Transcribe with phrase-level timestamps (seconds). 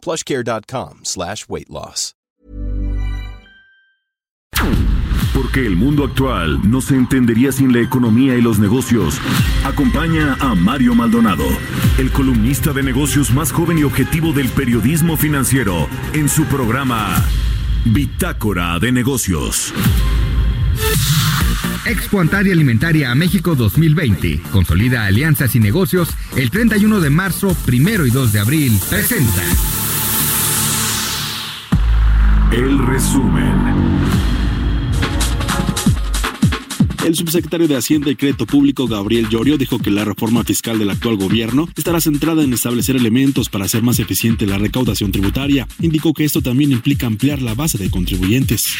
[0.00, 2.14] plushcare.com slash weight loss.
[5.34, 9.18] Porque el mundo actual no se entendería sin la economía y los negocios.
[9.64, 11.44] Acompaña a Mario Maldonado,
[11.98, 17.24] el columnista de negocios más joven y objetivo del periodismo financiero, en su programa
[17.84, 19.72] Bitácora de Negocios.
[21.86, 24.42] Expo Antaria Alimentaria a México 2020.
[24.52, 28.78] Consolida alianzas y negocios el 31 de marzo, 1 y 2 de abril.
[28.90, 29.42] Presenta.
[32.52, 33.54] El resumen.
[37.04, 40.90] El subsecretario de Hacienda y Crédito Público, Gabriel Llorio, dijo que la reforma fiscal del
[40.90, 45.68] actual gobierno estará centrada en establecer elementos para hacer más eficiente la recaudación tributaria.
[45.80, 48.74] Indicó que esto también implica ampliar la base de contribuyentes.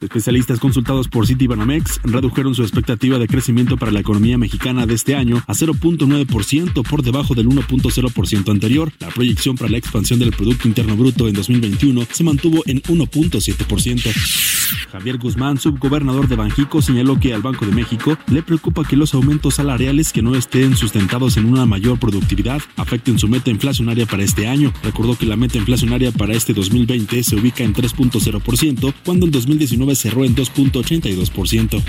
[0.00, 5.16] Especialistas consultados por Citibanamex redujeron su expectativa de crecimiento para la economía mexicana de este
[5.16, 8.92] año a 0.9% por debajo del 1.0% anterior.
[9.00, 14.48] La proyección para la expansión del Producto Interno Bruto en 2021 se mantuvo en 1.7%.
[14.92, 19.14] Javier Guzmán, subgobernador de Banjico, señaló que al Banco de México le preocupa que los
[19.14, 24.22] aumentos salariales que no estén sustentados en una mayor productividad afecten su meta inflacionaria para
[24.22, 24.72] este año.
[24.82, 29.94] Recordó que la meta inflacionaria para este 2020 se ubica en 3.0%, cuando en 2019
[29.96, 31.82] cerró en 2.82%.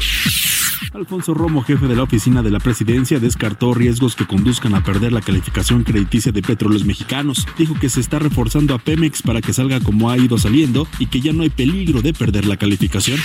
[0.93, 5.13] Alfonso Romo, jefe de la oficina de la presidencia, descartó riesgos que conduzcan a perder
[5.13, 7.45] la calificación crediticia de petróleos mexicanos.
[7.57, 11.05] Dijo que se está reforzando a Pemex para que salga como ha ido saliendo y
[11.05, 13.19] que ya no hay peligro de perder la calificación.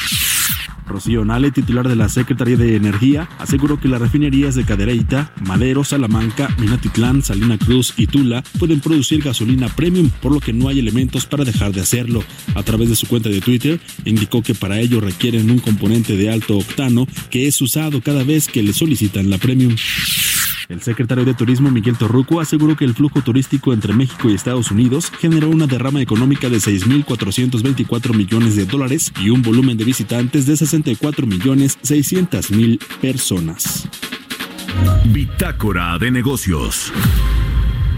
[0.86, 5.84] Rocío Nale, titular de la Secretaría de Energía, aseguró que las refinerías de Cadereyta, Madero,
[5.84, 10.78] Salamanca, Minatitlán, Salina Cruz y Tula pueden producir gasolina premium, por lo que no hay
[10.78, 12.22] elementos para dejar de hacerlo.
[12.54, 16.30] A través de su cuenta de Twitter, indicó que para ello requieren un componente de
[16.30, 19.74] alto octano que es usado cada vez que le solicitan la premium.
[20.68, 24.70] El secretario de Turismo Miguel Torruco aseguró que el flujo turístico entre México y Estados
[24.70, 30.46] Unidos generó una derrama económica de 6.424 millones de dólares y un volumen de visitantes
[30.46, 33.88] de 64 millones 600 mil personas.
[35.06, 36.92] Bitácora de negocios.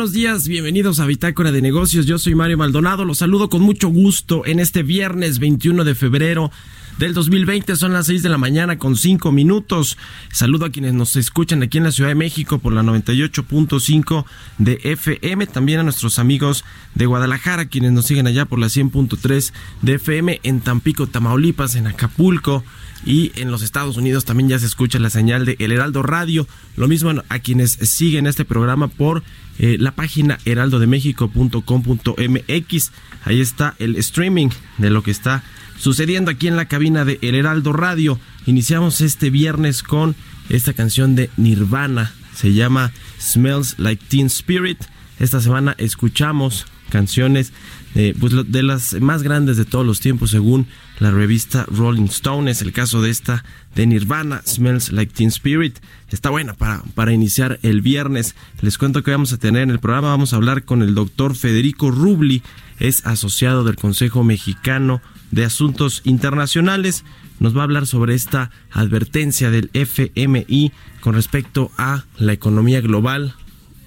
[0.00, 2.06] Buenos días, bienvenidos a Bitácora de Negocios.
[2.06, 6.50] Yo soy Mario Maldonado, los saludo con mucho gusto en este viernes 21 de febrero
[6.96, 7.76] del 2020.
[7.76, 9.98] Son las 6 de la mañana con 5 minutos.
[10.32, 14.24] Saludo a quienes nos escuchan aquí en la Ciudad de México por la 98.5
[14.56, 15.46] de FM.
[15.46, 19.52] También a nuestros amigos de Guadalajara, quienes nos siguen allá por la 100.3
[19.82, 22.64] de FM en Tampico, Tamaulipas, en Acapulco.
[23.04, 26.46] Y en los Estados Unidos también ya se escucha la señal de El Heraldo Radio.
[26.76, 29.22] Lo mismo a quienes siguen este programa por
[29.58, 32.92] eh, la página heraldodemexico.com.mx.
[33.24, 34.48] Ahí está el streaming
[34.78, 35.42] de lo que está
[35.78, 38.20] sucediendo aquí en la cabina de El Heraldo Radio.
[38.46, 40.14] Iniciamos este viernes con
[40.48, 42.12] esta canción de Nirvana.
[42.34, 44.78] Se llama Smells Like Teen Spirit.
[45.18, 47.54] Esta semana escuchamos canciones
[47.94, 50.66] eh, pues de las más grandes de todos los tiempos según
[51.00, 52.50] la revista Rolling Stone.
[52.50, 53.44] Es el caso de esta
[53.74, 55.78] de Nirvana, Smells Like Teen Spirit.
[56.08, 58.36] Está buena para, para iniciar el viernes.
[58.60, 61.34] Les cuento que vamos a tener en el programa, vamos a hablar con el doctor
[61.34, 62.42] Federico Rubli,
[62.78, 67.04] es asociado del Consejo Mexicano de Asuntos Internacionales.
[67.40, 73.34] Nos va a hablar sobre esta advertencia del FMI con respecto a la economía global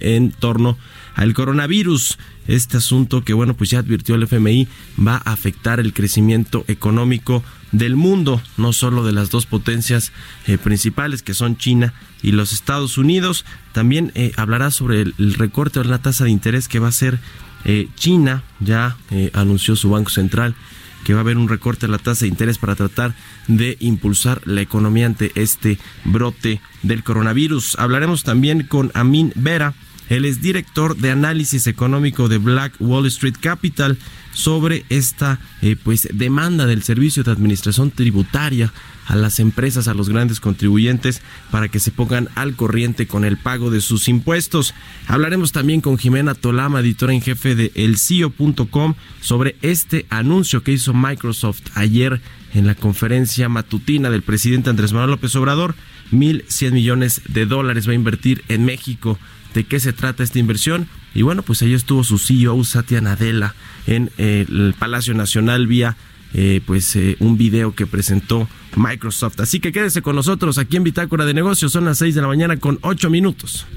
[0.03, 0.77] en torno
[1.15, 2.17] al coronavirus.
[2.47, 4.67] Este asunto que, bueno, pues ya advirtió el FMI
[5.05, 10.11] va a afectar el crecimiento económico del mundo, no solo de las dos potencias
[10.45, 13.45] eh, principales que son China y los Estados Unidos.
[13.71, 17.19] También eh, hablará sobre el, recorte de la tasa de interés que va a ser
[17.65, 18.43] eh, China.
[18.59, 18.97] Ya
[19.33, 20.55] anunció su Banco Central
[21.03, 23.13] que va a haber un recorte de la tasa de interés para tratar
[23.47, 27.77] de impulsar la economía ante este brote del coronavirus.
[27.77, 29.73] Hablaremos también con Amin Vera
[30.09, 33.97] él es director de análisis económico de Black Wall Street Capital
[34.33, 38.73] sobre esta eh, pues demanda del servicio de administración tributaria
[39.05, 41.21] a las empresas, a los grandes contribuyentes,
[41.51, 44.73] para que se pongan al corriente con el pago de sus impuestos.
[45.07, 50.93] Hablaremos también con Jimena Tolama, editora en jefe de elcio.com, sobre este anuncio que hizo
[50.93, 52.21] Microsoft ayer
[52.53, 55.75] en la conferencia matutina del presidente Andrés Manuel López Obrador.
[56.11, 59.17] 1.100 millones de dólares va a invertir en México
[59.53, 60.87] de qué se trata esta inversión.
[61.13, 63.53] Y bueno, pues ahí estuvo su CEO, Satya Nadella,
[63.87, 65.95] en eh, el Palacio Nacional vía
[66.35, 69.39] eh, pues eh, un video que presentó Microsoft.
[69.39, 71.71] Así que quédese con nosotros aquí en Bitácora de Negocios.
[71.71, 73.67] Son las 6 de la mañana con 8 minutos.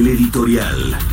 [0.00, 1.09] El editorial.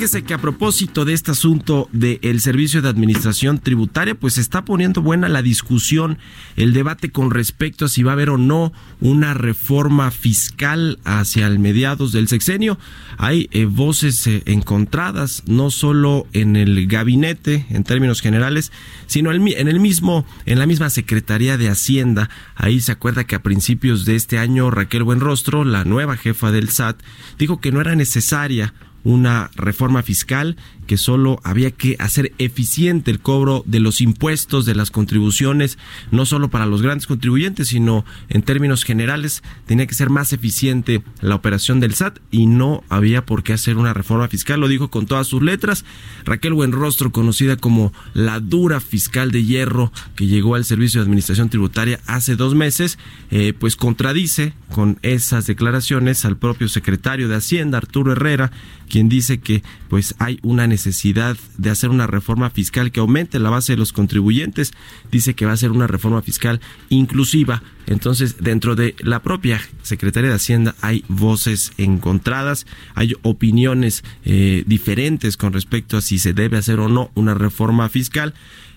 [0.00, 5.02] Fíjese que a propósito de este asunto del servicio de administración tributaria, pues está poniendo
[5.02, 6.16] buena la discusión,
[6.56, 11.46] el debate con respecto a si va a haber o no una reforma fiscal hacia
[11.46, 12.78] el mediados del sexenio.
[13.18, 18.72] Hay eh, voces eh, encontradas, no solo en el gabinete, en términos generales,
[19.06, 22.30] sino en el mismo, en la misma Secretaría de Hacienda.
[22.54, 26.70] Ahí se acuerda que a principios de este año Raquel Buenrostro, la nueva jefa del
[26.70, 27.02] SAT,
[27.38, 28.72] dijo que no era necesaria
[29.04, 30.56] una reforma fiscal
[30.90, 35.78] que solo había que hacer eficiente el cobro de los impuestos, de las contribuciones,
[36.10, 41.04] no solo para los grandes contribuyentes, sino en términos generales tenía que ser más eficiente
[41.20, 44.90] la operación del SAT y no había por qué hacer una reforma fiscal, lo dijo
[44.90, 45.84] con todas sus letras.
[46.24, 51.50] Raquel Buenrostro, conocida como la dura fiscal de hierro que llegó al Servicio de Administración
[51.50, 52.98] Tributaria hace dos meses,
[53.30, 58.50] eh, pues contradice con esas declaraciones al propio secretario de Hacienda, Arturo Herrera,
[58.88, 63.38] quien dice que pues hay una necesidad necesidad de hacer una reforma fiscal que aumente
[63.38, 64.72] la base de los contribuyentes.
[65.10, 67.62] Dice que va a ser una reforma fiscal inclusiva.
[67.86, 75.36] Entonces, dentro de la propia Secretaría de Hacienda hay voces encontradas, hay opiniones eh, diferentes
[75.36, 78.34] con respecto a si se debe hacer o no una reforma fiscal.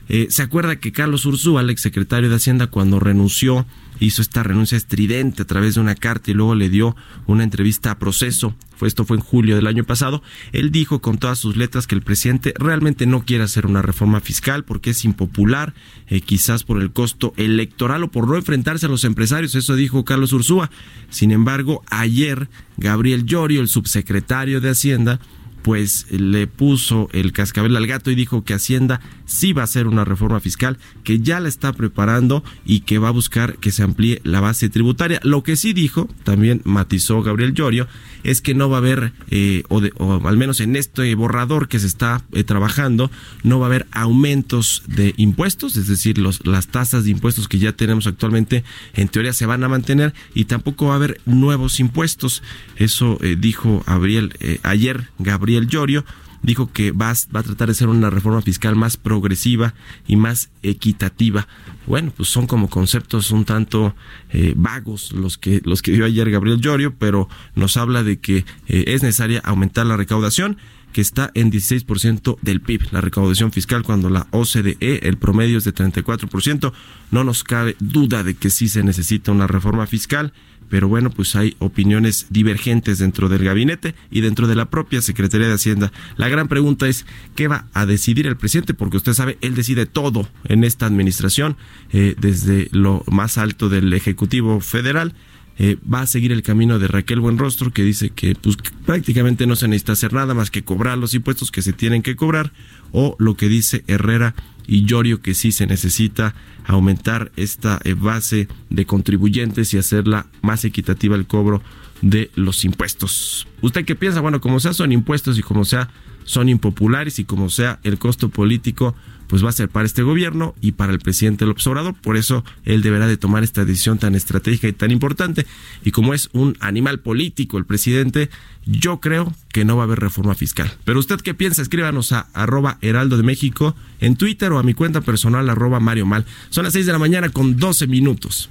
[0.10, 3.66] Eh, ¿Se acuerda que Carlos Ursúa, el exsecretario de Hacienda, cuando renunció,
[4.00, 6.96] hizo esta renuncia estridente a través de una carta y luego le dio
[7.26, 8.56] una entrevista a proceso?
[8.82, 10.22] Esto fue en julio del año pasado.
[10.52, 14.20] Él dijo con todas sus letras que el presidente realmente no quiere hacer una reforma
[14.20, 15.74] fiscal porque es impopular,
[16.08, 19.56] eh, quizás por el costo electoral o por no enfrentarse a los empresarios.
[19.56, 20.70] Eso dijo Carlos Ursúa.
[21.10, 25.20] Sin embargo, ayer Gabriel Llorio, el subsecretario de Hacienda,
[25.64, 29.88] pues le puso el cascabel al gato y dijo que Hacienda sí va a hacer
[29.88, 33.82] una reforma fiscal, que ya la está preparando y que va a buscar que se
[33.82, 35.20] amplíe la base tributaria.
[35.24, 37.88] Lo que sí dijo, también matizó Gabriel Llorio,
[38.24, 39.82] es que no va a haber, eh, o,
[40.28, 43.10] al menos en este borrador que se está eh, trabajando,
[43.44, 47.60] no va a haber aumentos de impuestos, es decir, los, las tasas de impuestos que
[47.60, 51.80] ya tenemos actualmente en teoría se van a mantener y tampoco va a haber nuevos
[51.80, 52.44] impuestos.
[52.76, 56.06] Eso eh, dijo Gabriel, ayer Gabriel el Llorio,
[56.44, 59.74] dijo que va, va, a tratar de ser una reforma fiscal más progresiva
[60.08, 61.48] y más equitativa.
[61.88, 63.96] Bueno, pues son como conceptos un tanto
[64.32, 68.46] eh, vagos los que, los que dio ayer Gabriel Llorio, pero nos habla de que
[68.68, 70.58] eh, es necesaria aumentar la recaudación
[70.94, 75.64] que está en 16% del PIB, la recaudación fiscal, cuando la OCDE, el promedio es
[75.64, 76.72] de 34%.
[77.10, 80.34] No nos cabe duda de que sí se necesita una reforma fiscal
[80.70, 85.48] pero bueno, pues hay opiniones divergentes dentro del gabinete y dentro de la propia Secretaría
[85.48, 85.92] de Hacienda.
[86.18, 87.06] La gran pregunta es,
[87.36, 88.74] ¿qué va a decidir el presidente?
[88.74, 91.58] Porque usted sabe, él decide todo en esta administración,
[91.92, 95.14] eh, desde lo más alto del Ejecutivo Federal.
[95.60, 99.56] Eh, va a seguir el camino de Raquel Buenrostro, que dice que pues, prácticamente no
[99.56, 102.52] se necesita hacer nada más que cobrar los impuestos que se tienen que cobrar,
[102.92, 104.34] o lo que dice Herrera
[104.66, 106.34] y Llorio, que sí se necesita
[106.66, 111.62] aumentar esta eh, base de contribuyentes y hacerla más equitativa el cobro
[112.02, 113.48] de los impuestos.
[113.62, 114.22] ¿Usted qué piensa?
[114.22, 115.90] Bueno, como sea son impuestos y como sea
[116.26, 118.96] son impopulares y como sea el costo político
[119.28, 121.96] pues va a ser para este gobierno y para el presidente López Obrador.
[121.96, 125.46] Por eso él deberá de tomar esta decisión tan estratégica y tan importante.
[125.84, 128.30] Y como es un animal político el presidente,
[128.66, 130.72] yo creo que no va a haber reforma fiscal.
[130.84, 134.74] Pero usted qué piensa, escríbanos a arroba heraldo de México en Twitter o a mi
[134.74, 136.26] cuenta personal arroba Mario Mal.
[136.50, 138.50] Son las 6 de la mañana con 12 minutos.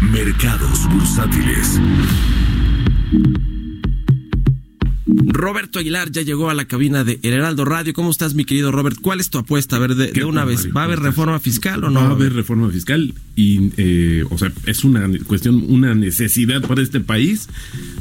[0.00, 1.80] Mercados bursátiles.
[5.32, 7.92] Roberto Aguilar ya llegó a la cabina de Heraldo Radio.
[7.94, 8.98] ¿Cómo estás, mi querido Robert?
[9.00, 9.76] ¿Cuál es tu apuesta?
[9.76, 12.00] A ver, de, una vez, ¿va a haber reforma fiscal o no?
[12.00, 16.82] Va a haber reforma fiscal y, eh, o sea, es una cuestión, una necesidad para
[16.82, 17.48] este país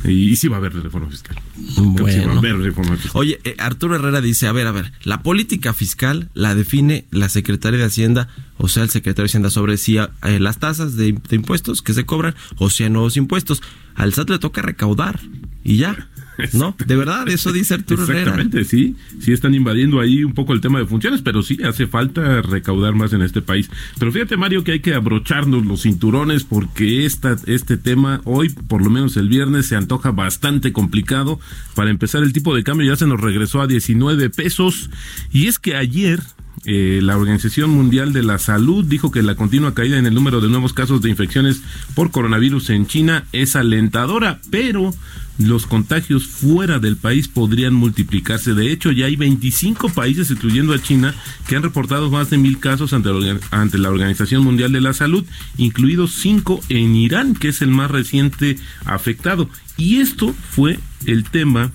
[0.04, 1.38] y, sí va a haber reforma fiscal.
[1.78, 2.28] Bueno.
[2.28, 3.12] va a haber reforma fiscal.
[3.14, 7.30] Oye, eh, Arturo Herrera dice, a ver, a ver, la política fiscal la define la
[7.30, 10.08] Secretaría de Hacienda, o sea, el secretario de Hacienda sobre si eh,
[10.40, 13.62] las tasas de, de impuestos que se cobran o si hay nuevos impuestos.
[13.96, 15.20] Al SAT le toca recaudar
[15.64, 16.10] y ya.
[16.54, 16.76] ¿No?
[16.86, 18.96] De verdad, eso dice Arturo Exactamente, sí.
[19.20, 22.94] Sí están invadiendo ahí un poco el tema de funciones, pero sí hace falta recaudar
[22.96, 23.70] más en este país.
[23.98, 28.84] Pero fíjate, Mario, que hay que abrocharnos los cinturones porque esta, este tema hoy, por
[28.84, 31.40] lo menos el viernes, se antoja bastante complicado.
[31.76, 34.90] Para empezar, el tipo de cambio ya se nos regresó a 19 pesos.
[35.32, 36.20] Y es que ayer
[36.66, 40.42] eh, la Organización Mundial de la Salud dijo que la continua caída en el número
[40.42, 41.62] de nuevos casos de infecciones
[41.96, 44.94] por coronavirus en China es alentadora, pero
[45.38, 48.54] los contagios fuera del país podrían multiplicarse.
[48.54, 51.16] De hecho, ya hay 25 países, incluyendo a China,
[51.48, 53.10] que han reportado más de mil casos ante,
[53.52, 55.26] ante la Organización Mundial de la Salud,
[55.58, 59.50] incluidos cinco en Irán, que es el más reciente afectado.
[59.78, 61.72] Y esto fue el tema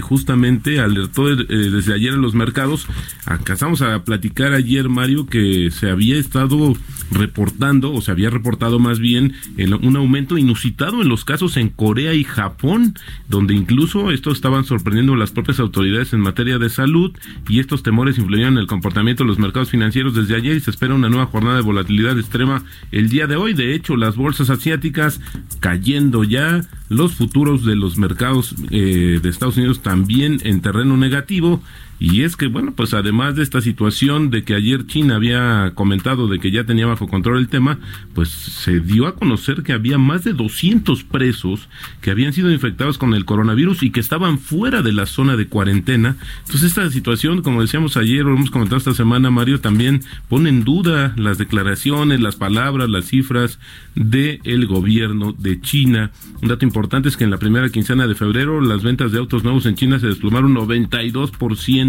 [0.00, 2.86] justamente alertó eh, desde ayer en los mercados.
[3.26, 6.74] Alcanzamos a platicar ayer, Mario, que se había estado
[7.10, 9.34] reportando, o se había reportado más bien,
[9.82, 12.94] un aumento inusitado en los casos en Corea y Japón,
[13.28, 17.12] donde incluso estos estaban sorprendiendo las propias autoridades en materia de salud
[17.48, 20.70] y estos temores influyeron en el comportamiento de los mercados financieros desde ayer y se
[20.70, 23.54] espera una nueva jornada de volatilidad extrema el día de hoy.
[23.54, 25.20] De hecho, las bolsas asiáticas
[25.60, 31.60] cayendo ya, los futuros de los mercados eh, de Estados Unidos también en terreno negativo
[32.00, 36.28] y es que, bueno, pues además de esta situación de que ayer China había comentado
[36.28, 37.78] de que ya tenía bajo control el tema,
[38.14, 41.68] pues se dio a conocer que había más de 200 presos
[42.00, 45.48] que habían sido infectados con el coronavirus y que estaban fuera de la zona de
[45.48, 46.16] cuarentena.
[46.40, 50.62] Entonces esta situación, como decíamos ayer o hemos comentado esta semana, Mario, también pone en
[50.62, 53.58] duda las declaraciones, las palabras, las cifras
[53.96, 56.12] del el gobierno de China.
[56.42, 59.42] Un dato importante es que en la primera quincena de febrero las ventas de autos
[59.42, 61.87] nuevos en China se desplomaron 92%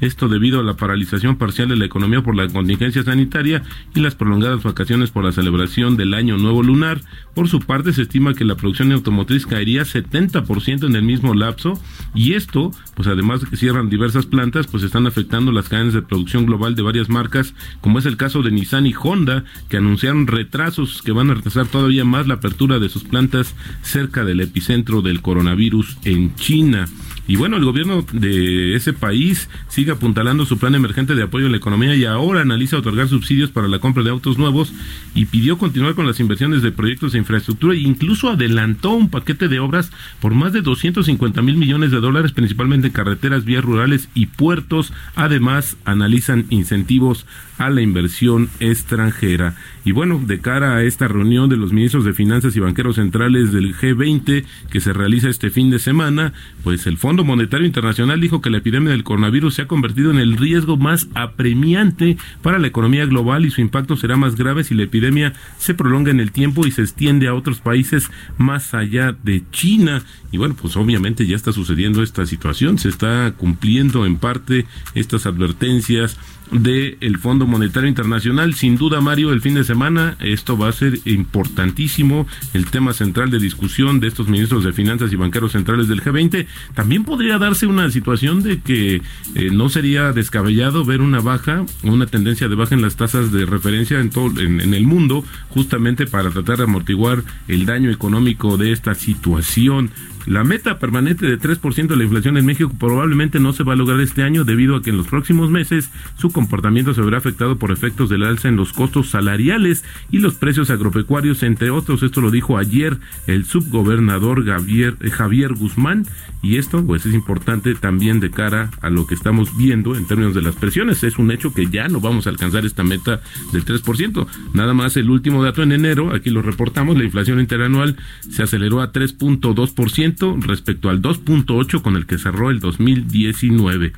[0.00, 3.62] esto debido a la paralización parcial de la economía por la contingencia sanitaria
[3.94, 7.00] y las prolongadas vacaciones por la celebración del Año Nuevo Lunar.
[7.34, 11.80] Por su parte, se estima que la producción automotriz caería 70% en el mismo lapso
[12.14, 16.02] y esto, pues además de que cierran diversas plantas, pues están afectando las cadenas de
[16.02, 20.26] producción global de varias marcas, como es el caso de Nissan y Honda, que anunciaron
[20.26, 25.02] retrasos que van a retrasar todavía más la apertura de sus plantas cerca del epicentro
[25.02, 26.86] del coronavirus en China.
[27.28, 31.50] Y bueno, el gobierno de ese país sigue apuntalando su plan emergente de apoyo a
[31.50, 34.72] la economía y ahora analiza otorgar subsidios para la compra de autos nuevos
[35.14, 39.48] y pidió continuar con las inversiones de proyectos de infraestructura e incluso adelantó un paquete
[39.48, 44.08] de obras por más de 250 mil millones de dólares, principalmente en carreteras, vías rurales
[44.14, 44.94] y puertos.
[45.14, 47.26] Además, analizan incentivos
[47.58, 49.54] a la inversión extranjera.
[49.84, 53.52] Y bueno, de cara a esta reunión de los ministros de Finanzas y banqueros centrales
[53.52, 56.32] del G20 que se realiza este fin de semana,
[56.62, 60.18] pues el Fondo Monetario Internacional dijo que la epidemia del coronavirus se ha convertido en
[60.18, 64.74] el riesgo más apremiante para la economía global y su impacto será más grave si
[64.74, 69.16] la epidemia se prolonga en el tiempo y se extiende a otros países más allá
[69.22, 70.02] de China.
[70.32, 75.26] Y bueno, pues obviamente ya está sucediendo esta situación, se está cumpliendo en parte estas
[75.26, 76.18] advertencias
[76.50, 78.54] del Fondo Monetario Internacional.
[78.54, 83.30] Sin duda, Mario, el fin de semana esto va a ser importantísimo, el tema central
[83.30, 86.46] de discusión de estos ministros de Finanzas y banqueros centrales del G20.
[86.74, 89.02] También podría darse una situación de que
[89.34, 93.46] eh, no sería descabellado ver una baja, una tendencia de baja en las tasas de
[93.46, 98.72] referencia en, todo, en el mundo, justamente para tratar de amortiguar el daño económico de
[98.72, 99.90] esta situación.
[100.28, 103.76] La meta permanente de 3% de la inflación en México probablemente no se va a
[103.76, 107.56] lograr este año debido a que en los próximos meses su comportamiento se verá afectado
[107.56, 112.02] por efectos del alza en los costos salariales y los precios agropecuarios, entre otros.
[112.02, 116.04] Esto lo dijo ayer el subgobernador Javier, eh, Javier Guzmán
[116.42, 120.34] y esto pues es importante también de cara a lo que estamos viendo en términos
[120.34, 121.02] de las presiones.
[121.04, 123.22] Es un hecho que ya no vamos a alcanzar esta meta
[123.54, 124.26] del 3%.
[124.52, 127.96] Nada más el último dato en enero, aquí lo reportamos, la inflación interanual
[128.30, 133.92] se aceleró a 3.2% respecto al 2.8 con el que cerró el 2019.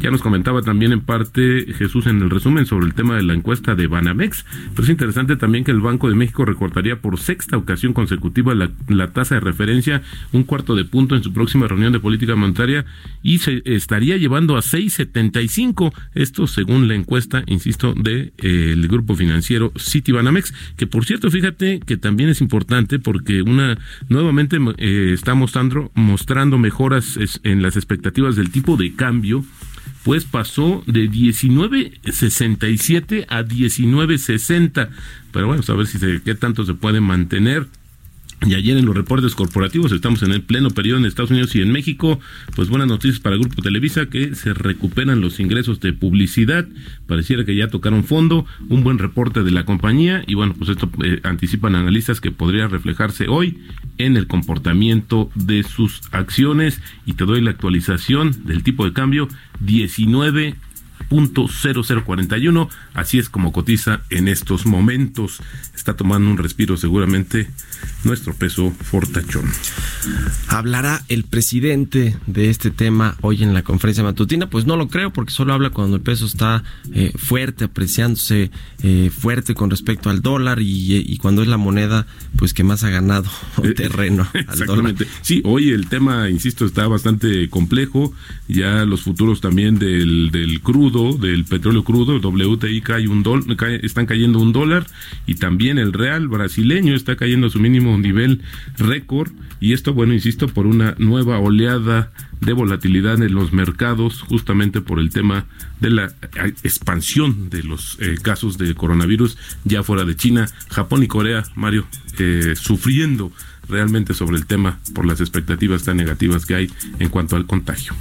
[0.00, 3.34] Ya nos comentaba también en parte Jesús en el resumen sobre el tema de la
[3.34, 7.56] encuesta de Banamex, pero es interesante también que el Banco de México recortaría por sexta
[7.56, 10.02] ocasión consecutiva la, tasa de referencia
[10.32, 12.84] un cuarto de punto en su próxima reunión de política monetaria
[13.22, 19.14] y se estaría llevando a 6.75, esto según la encuesta, insisto, del de, eh, grupo
[19.14, 23.78] financiero Citibanamex, que por cierto, fíjate que también es importante porque una
[24.08, 29.42] nuevamente eh, está mostrando mostrando mejoras en las expectativas del tipo de cambio,
[30.04, 34.90] pues pasó de 19.67 a 19.60.
[35.32, 37.66] Pero bueno, a ver si se, qué tanto se puede mantener.
[38.44, 41.62] Y ayer en los reportes corporativos, estamos en el pleno periodo en Estados Unidos y
[41.62, 42.20] en México,
[42.54, 46.66] pues buenas noticias para el Grupo Televisa que se recuperan los ingresos de publicidad,
[47.06, 50.90] pareciera que ya tocaron fondo, un buen reporte de la compañía y bueno, pues esto
[51.02, 53.58] eh, anticipan analistas que podría reflejarse hoy
[53.98, 56.80] en el comportamiento de sus acciones.
[57.06, 59.28] Y te doy la actualización del tipo de cambio
[59.60, 60.54] 19
[61.10, 65.40] .0041, así es como cotiza en estos momentos.
[65.74, 67.48] Está tomando un respiro seguramente
[68.04, 69.50] nuestro peso fortachón.
[70.48, 74.48] ¿Hablará el presidente de este tema hoy en la conferencia matutina?
[74.48, 76.62] Pues no lo creo porque solo habla cuando el peso está
[76.92, 78.50] eh, fuerte, apreciándose
[78.82, 82.90] eh, fuerte con respecto al dólar y, cuando es la moneda pues que más ha
[82.90, 83.28] ganado
[83.62, 84.28] eh, terreno.
[84.34, 85.06] Exactamente.
[85.22, 88.12] Sí, hoy el tema, insisto, está bastante complejo.
[88.48, 93.24] Ya los futuros también del, del crudo del petróleo crudo, WTI cae un
[93.82, 94.86] están cayendo un dólar
[95.26, 98.42] y también el real brasileño está cayendo a su mínimo nivel
[98.78, 104.80] récord y esto, bueno, insisto, por una nueva oleada de volatilidad en los mercados justamente
[104.80, 105.46] por el tema
[105.80, 106.14] de la
[106.62, 111.86] expansión de los eh, casos de coronavirus ya fuera de China, Japón y Corea, Mario,
[112.18, 113.32] eh, sufriendo
[113.68, 117.94] realmente sobre el tema por las expectativas tan negativas que hay en cuanto al contagio.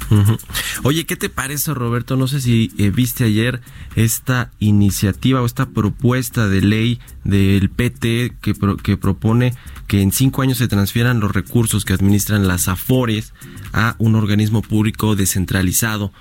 [0.84, 2.16] Oye, ¿qué te parece, Roberto?
[2.18, 3.62] No sé si eh, viste ayer
[3.96, 9.54] esta iniciativa o esta propuesta de ley del PT que, que propone
[9.88, 13.34] que en cinco años se transfieran los recursos que administran las AFORES
[13.74, 16.12] a un organismo público descentralizado.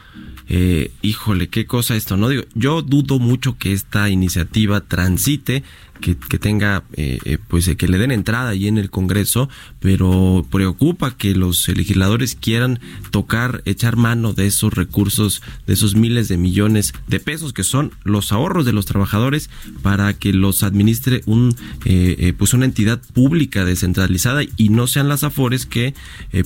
[0.48, 2.28] Eh, híjole, qué cosa esto, ¿no?
[2.28, 5.64] Digo, yo dudo mucho que esta iniciativa transite
[6.00, 9.48] que, tenga, eh, eh, pues que le den entrada ahí en el Congreso,
[9.80, 12.80] pero preocupa que los legisladores quieran
[13.10, 17.92] tocar, echar mano de esos recursos, de esos miles de millones de pesos que son
[18.02, 19.48] los ahorros de los trabajadores
[19.82, 25.24] para que los administre un, eh, pues una entidad pública descentralizada y no sean las
[25.24, 25.94] afores que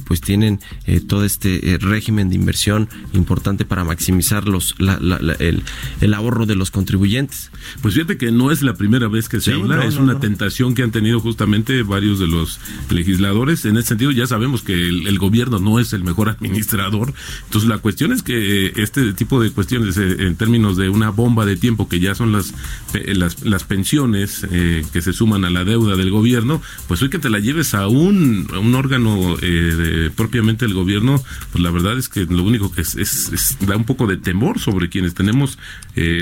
[0.05, 0.61] pues tienen
[1.07, 5.63] todo este régimen de inversión importante para maximizar los, el,
[6.01, 7.51] el ahorro de los contribuyentes.
[7.83, 11.21] Pues fíjate que no es la primera vez que es una tentación que han tenido
[11.21, 13.65] justamente varios de los legisladores.
[13.65, 17.13] En ese sentido, ya sabemos que el, gobierno no es el mejor administrador.
[17.45, 21.47] Entonces, la cuestión es que este tipo de cuestiones, eh, en términos de una bomba
[21.47, 22.55] de tiempo, que ya son las,
[22.93, 27.19] las, las, pensiones eh, que se suman a la deuda del gobierno, pues hoy que
[27.19, 32.09] te la lleves a un, un órgano eh, propiamente del gobierno, pues la verdad es
[32.09, 35.59] que lo único que es, es, da un poco de temor sobre quienes tenemos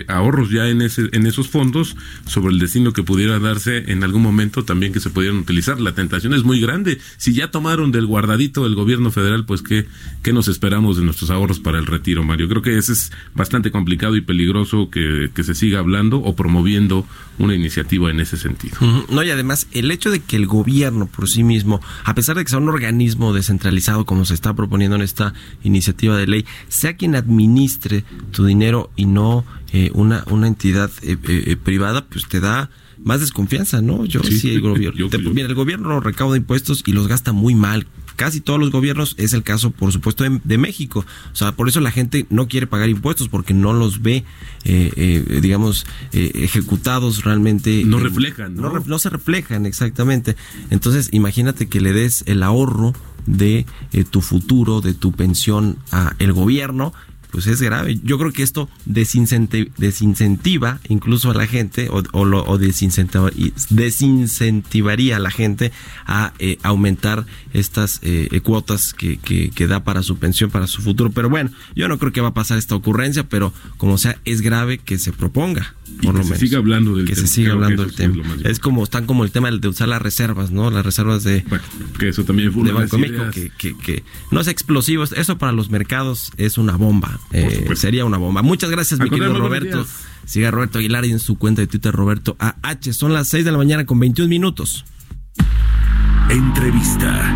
[0.08, 4.20] ahorros ya en, ese, en esos fondos, sobre el destino que pudiera darse en algún
[4.20, 5.80] momento también que se pudieran utilizar.
[5.80, 6.98] La tentación es muy grande.
[7.16, 9.86] Si ya tomaron del guardadito del gobierno federal, pues ¿qué,
[10.22, 12.48] qué nos esperamos de nuestros ahorros para el retiro, Mario?
[12.48, 17.06] Creo que ese es bastante complicado y peligroso que, que se siga hablando o promoviendo
[17.38, 18.76] una iniciativa en ese sentido.
[19.10, 22.44] No, y además el hecho de que el gobierno por sí mismo, a pesar de
[22.44, 26.96] que sea un organismo descentralizado como se está proponiendo en esta iniciativa de ley, sea
[26.96, 32.40] quien administre tu dinero y no eh, una, una entidad eh, eh, privada, pues te
[32.40, 32.70] da
[33.02, 34.04] más desconfianza, ¿no?
[34.04, 35.08] Yo sí, el gobierno.
[35.32, 39.32] mira, el gobierno recauda impuestos y los gasta muy mal casi todos los gobiernos, es
[39.34, 41.04] el caso, por supuesto, de, México.
[41.32, 44.24] O sea, por eso la gente no quiere pagar impuestos porque no los ve,
[44.64, 47.84] eh, eh, digamos, eh, ejecutados realmente.
[47.84, 48.72] No reflejan, ¿no?
[48.84, 48.98] ¿no?
[48.98, 50.34] se reflejan, exactamente.
[50.70, 52.94] Entonces, imagínate que le des el ahorro
[53.26, 53.66] de
[54.10, 56.92] tu futuro, de tu pensión a el gobierno
[57.36, 57.98] pues es grave.
[58.02, 65.18] Yo creo que esto desincentiva incluso a la gente o, o, lo, o desincentivaría a
[65.18, 65.70] la gente
[66.06, 71.10] a eh, aumentar estas eh, cuotas que, que, da para su pensión, para su futuro.
[71.10, 74.40] Pero bueno, yo no creo que va a pasar esta ocurrencia, pero como sea, es
[74.40, 75.74] grave que se proponga.
[76.02, 76.28] Por lo menos.
[76.28, 78.22] se siga hablando del que se siga hablando del tema.
[78.44, 80.70] Es, como están como el tema de usar las reservas, ¿no?
[80.70, 81.44] Las reservas de
[81.98, 85.52] que eso también fue de Banco México que, que, que, no es explosivo, eso para
[85.52, 87.18] los mercados es una bomba.
[87.32, 88.42] Eh, sería una bomba.
[88.42, 89.86] Muchas gracias, mi querido Roberto.
[90.24, 92.92] Siga Roberto Aguilar en su cuenta de Twitter, Roberto AH.
[92.92, 94.84] Son las 6 de la mañana con 21 minutos.
[96.28, 97.32] Entrevista.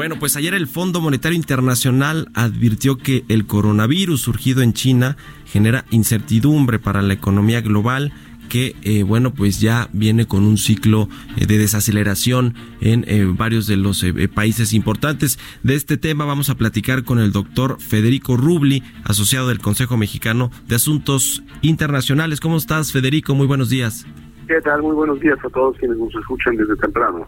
[0.00, 5.84] Bueno, pues ayer el Fondo Monetario Internacional advirtió que el coronavirus surgido en China genera
[5.90, 8.10] incertidumbre para la economía global
[8.48, 13.66] que, eh, bueno, pues ya viene con un ciclo eh, de desaceleración en eh, varios
[13.66, 14.02] de los
[14.34, 15.38] países importantes.
[15.62, 20.50] De este tema vamos a platicar con el doctor Federico Rubli, asociado del Consejo Mexicano
[20.66, 22.40] de Asuntos Internacionales.
[22.40, 23.34] ¿Cómo estás, Federico?
[23.34, 24.06] Muy buenos días.
[24.50, 24.82] ¿Qué tal?
[24.82, 27.24] Muy buenos días a todos quienes nos escuchan desde temprano.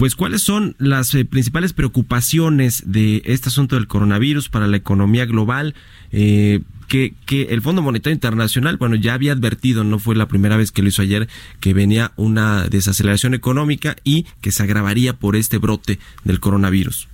[0.00, 5.76] Pues, ¿cuáles son las principales preocupaciones de este asunto del coronavirus para la economía global?
[6.10, 6.58] Eh,
[6.88, 10.72] que, que el Fondo Monetario Internacional, bueno, ya había advertido, no fue la primera vez
[10.72, 11.28] que lo hizo ayer,
[11.60, 17.08] que venía una desaceleración económica y que se agravaría por este brote del coronavirus.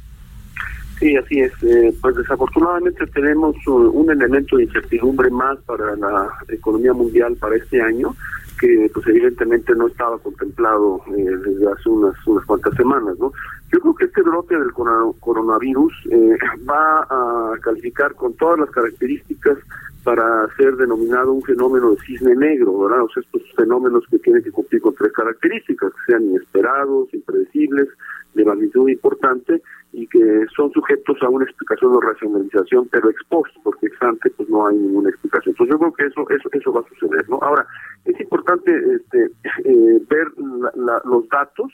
[0.98, 1.52] Sí, así es.
[1.62, 7.82] Eh, pues desafortunadamente tenemos un elemento de incertidumbre más para la economía mundial para este
[7.82, 8.16] año
[8.58, 13.32] que pues evidentemente no estaba contemplado eh, desde hace unas unas cuantas semanas, ¿no?
[13.72, 16.36] Yo creo que este brote del coronavirus eh,
[16.68, 19.58] va a calificar con todas las características
[20.06, 23.02] para ser denominado un fenómeno de cisne negro, ¿verdad?
[23.02, 27.88] O sea, estos fenómenos que tienen que cumplir con tres características, que sean inesperados, impredecibles,
[28.34, 29.60] de magnitud importante
[29.92, 34.48] y que son sujetos a una explicación o racionalización, pero expuestos, porque ex ante pues
[34.48, 35.54] no hay ninguna explicación.
[35.54, 37.40] Entonces yo creo que eso eso eso va a suceder, ¿no?
[37.42, 37.66] Ahora
[38.04, 39.24] es importante este
[39.64, 41.72] eh, ver los datos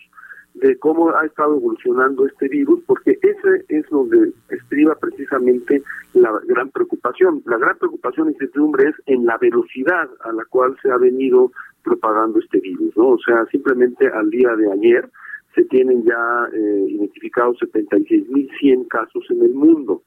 [0.54, 5.82] de cómo ha estado evolucionando este virus, porque ese es donde estriba precisamente
[6.14, 7.42] la gran preocupación.
[7.46, 11.52] La gran preocupación y incertidumbre es en la velocidad a la cual se ha venido
[11.82, 13.08] propagando este virus, ¿no?
[13.08, 15.08] O sea, simplemente al día de ayer
[15.54, 20.02] se tienen ya eh, identificados 76.100 casos en el mundo,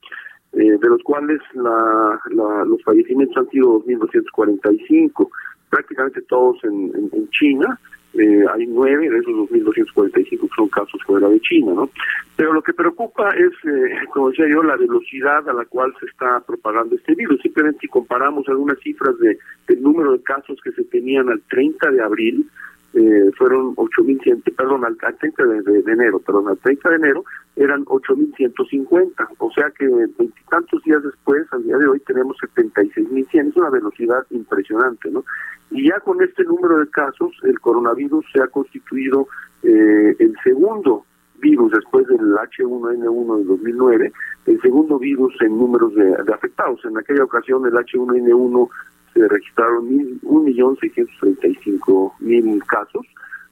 [0.53, 5.29] eh, de los cuales la, los fallecimientos han sido 2.245,
[5.69, 7.79] prácticamente todos en, en, China,
[8.17, 11.89] eh, hay nueve de esos 2.245 que son casos fuera de China, ¿no?
[12.35, 16.05] Pero lo que preocupa es, eh, como decía yo, la velocidad a la cual se
[16.07, 17.41] está propagando este virus.
[17.41, 21.91] Simplemente si comparamos algunas cifras de del número de casos que se tenían al 30
[21.91, 22.49] de abril,
[22.95, 27.25] eh, fueron 8.100, perdón, al, 30 de, enero, perdón, al 30 de enero
[27.57, 29.85] eran 8.150, o sea que
[30.17, 35.25] veintitantos días después, al día de hoy, tenemos 76.100, es una velocidad impresionante, ¿no?
[35.71, 39.27] Y ya con este número de casos, el coronavirus se ha constituido
[39.63, 41.05] eh, el segundo
[41.39, 44.13] virus después del H1N1 de 2009,
[44.45, 46.79] el segundo virus en números de, de afectados.
[46.85, 48.69] En aquella ocasión el H1N1
[49.15, 53.05] se registraron un millón seiscientos treinta y cinco mil casos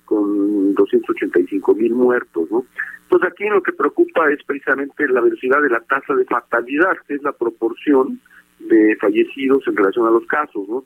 [0.06, 2.66] con 285 mil muertos, ¿no?
[3.04, 7.16] Entonces aquí lo que preocupa es precisamente la velocidad de la tasa de fatalidad, que
[7.16, 8.20] es la proporción
[8.60, 10.84] de fallecidos en relación a los casos, ¿no?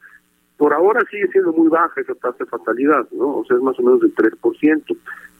[0.57, 3.37] Por ahora sigue siendo muy baja esa tasa de fatalidad, ¿no?
[3.37, 4.97] O sea, es más o menos del 3%,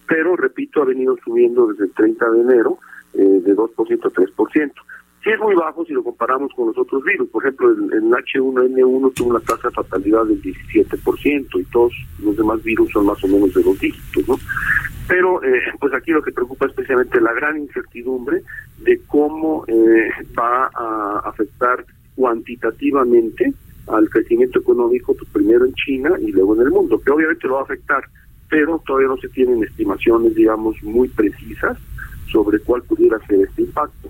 [0.08, 2.80] pero repito, ha venido subiendo desde el 30 de enero
[3.14, 4.72] eh, de 2% a 3%
[5.32, 7.30] es muy bajo si lo comparamos con los otros virus.
[7.30, 12.64] Por ejemplo, el, H1N1 tuvo una tasa de fatalidad del 17% y todos los demás
[12.64, 14.36] virus son más o menos de dos dígitos, ¿no?
[15.08, 18.42] Pero, eh, pues aquí lo que preocupa es especialmente la gran incertidumbre
[18.80, 21.86] de cómo eh, va a afectar
[22.16, 23.54] cuantitativamente
[23.88, 27.56] al crecimiento económico, pues, primero en China y luego en el mundo, que obviamente lo
[27.56, 28.04] va a afectar,
[28.50, 31.78] pero todavía no se tienen estimaciones, digamos, muy precisas
[32.32, 34.10] sobre cuál pudiera ser este impacto.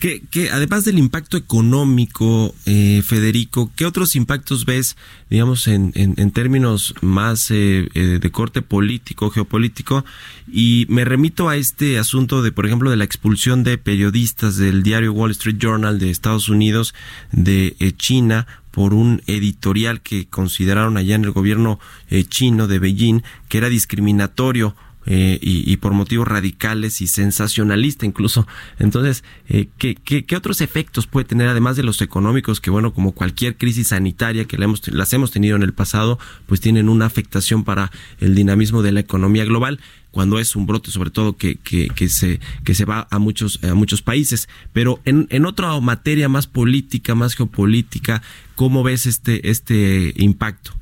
[0.00, 4.94] Que, que, además del impacto económico, eh, Federico, ¿qué otros impactos ves,
[5.30, 10.04] digamos, en, en, términos más eh, eh, de corte político, geopolítico?
[10.52, 14.82] Y me remito a este asunto de, por ejemplo, de la expulsión de periodistas del
[14.82, 16.94] diario Wall Street Journal de Estados Unidos,
[17.32, 18.46] de China,
[18.76, 23.70] por un editorial que consideraron allá en el gobierno eh, chino de Beijing que era
[23.70, 28.46] discriminatorio eh, y, por motivos radicales y sensacionalista incluso.
[28.78, 33.12] Entonces, eh, ¿qué, qué, otros efectos puede tener, además de los económicos, que bueno, como
[33.12, 37.62] cualquier crisis sanitaria que hemos, las hemos tenido en el pasado, pues tienen una afectación
[37.62, 39.80] para el dinamismo de la economía global?
[40.12, 43.62] cuando es un brote sobre todo que, que, que, se que se va a muchos
[43.62, 48.22] a muchos países pero en, en otra materia más política más geopolítica
[48.54, 50.72] cómo ves este este impacto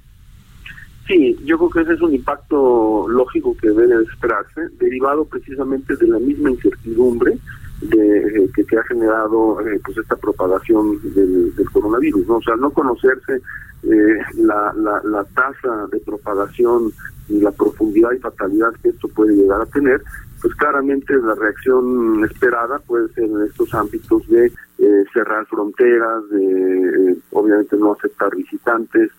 [1.07, 2.54] Sí, yo creo que ese es un impacto
[3.45, 7.39] lógico que debe esperarse, derivado precisamente de la misma incertidumbre
[7.83, 12.27] de, eh, que, que, ha generado eh, pues esta propagación del, coronavirus.
[12.27, 12.37] ¿no?
[12.37, 13.41] O sea, no conocerse
[13.83, 16.93] eh, la, la, la tasa de propagación
[17.29, 20.03] y la profundidad y fatalidad que esto puede llegar a tener,
[20.41, 24.53] pues claramente la reacción esperada puede ser en estos ámbitos de
[25.15, 29.11] cerrar fronteras, de obviamente no aceptar visitantes,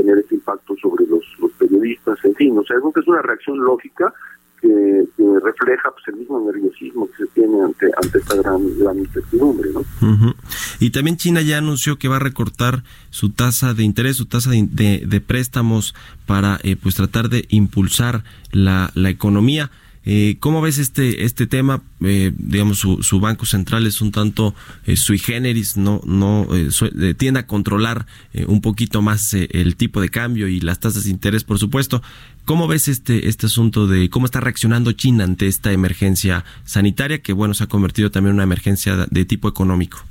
[0.00, 1.24] tener ese impacto sobre los,
[1.58, 4.12] periodistas, en fin, o sea, creo que es una reacción lógica
[4.60, 5.04] que,
[5.42, 9.70] refleja pues, el mismo nerviosismo que se tiene ante ante esta gran, gran incertidumbre.
[9.72, 10.34] ¿no?
[10.78, 14.50] Y también China ya anunció que va a recortar su tasa de interés, su tasa
[14.50, 15.94] de, de, préstamos
[16.26, 19.70] para eh, pues tratar de impulsar la, la economía.
[20.06, 21.82] Eh, ¿Cómo ves este este tema?
[22.00, 24.54] Eh, digamos, su, su, banco central es un tanto
[24.86, 28.06] eh, sui generis, no no eh, tiende a controlar
[28.46, 32.02] un poquito más el tipo de cambio y las tasas de interés, por supuesto.
[32.46, 37.34] ¿Cómo ves este este asunto de cómo está reaccionando China ante esta emergencia sanitaria que
[37.34, 40.04] bueno se ha convertido también en una emergencia de tipo económico?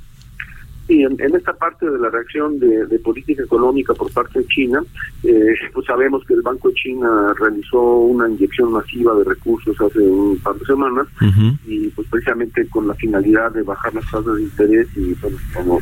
[0.90, 4.82] Sí, en, esta parte de la reacción de, política económica por parte de China,
[5.22, 10.00] eh, pues sabemos que el Banco de China realizó una inyección masiva de recursos hace
[10.00, 11.06] un par de semanas
[11.64, 15.80] y pues precisamente con la finalidad de bajar las tasas de interés y bueno, como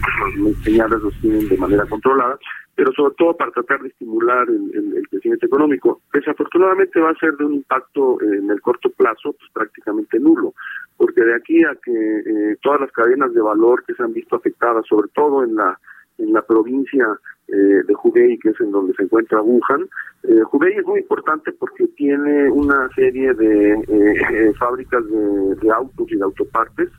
[0.63, 2.39] señalas los tienen de manera controlada,
[2.75, 6.03] pero sobre todo para tratar de estimular el, crecimiento económico.
[6.13, 10.53] Desafortunadamente va a ser de un impacto en el corto plazo pues prácticamente nulo
[10.99, 14.37] porque de aquí a que eh, todas las cadenas de valor que se han visto
[14.37, 15.79] afectadas, sobre todo en la
[16.19, 17.07] en la provincia
[17.49, 19.89] eh, de Hubei, que es en donde se encuentra Wuhan,
[20.25, 26.17] eh, Hubei es muy importante porque tiene una serie de eh, fábricas de, autos y
[26.17, 26.91] de autopartes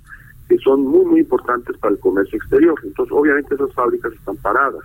[0.48, 2.80] que son muy, muy importantes para el comercio exterior.
[2.84, 4.84] Entonces, obviamente esas fábricas están paradas.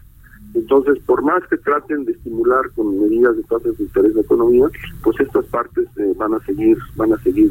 [0.55, 4.67] Entonces, por más que traten de estimular con medidas de tasas de interés de economía,
[5.03, 7.51] pues estas partes van a seguir, van a seguir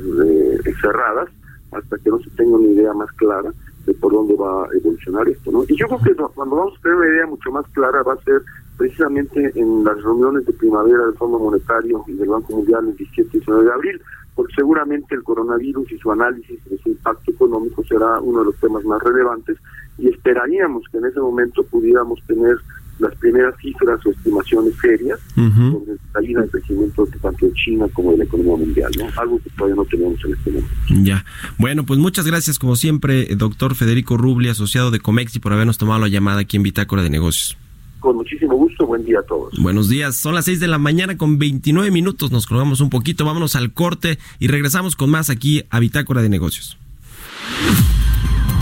[0.80, 1.30] cerradas
[1.76, 3.52] hasta que no se tenga una idea más clara
[3.86, 5.64] de por dónde va a evolucionar esto, ¿no?
[5.68, 8.24] Y yo creo que cuando vamos a tener una idea mucho más clara va a
[8.24, 8.42] ser
[8.78, 13.30] precisamente en las reuniones de primavera del Fondo Monetario y del Banco Mundial el 17
[13.30, 14.02] y 19 de abril,
[14.36, 18.56] porque seguramente el coronavirus y su análisis de su impacto económico será uno de los
[18.58, 19.58] temas más relevantes
[19.98, 22.58] y esperaríamos que en ese momento pudiéramos tener
[23.04, 28.12] las primeras cifras o estimaciones serias sobre la salida de crecimiento tanto de China como
[28.12, 29.22] de la economía mundial, ¿no?
[29.22, 30.74] Algo que todavía no tenemos en este momento.
[31.04, 31.26] Ya.
[31.58, 36.02] Bueno, pues muchas gracias, como siempre, doctor Federico Rubli, asociado de Comexi, por habernos tomado
[36.02, 37.58] la llamada aquí en Bitácora de Negocios.
[38.00, 39.54] Con muchísimo gusto, buen día a todos.
[39.58, 43.24] Buenos días, son las 6 de la mañana con 29 minutos, nos colgamos un poquito,
[43.24, 46.78] vámonos al corte y regresamos con más aquí a Bitácora de Negocios.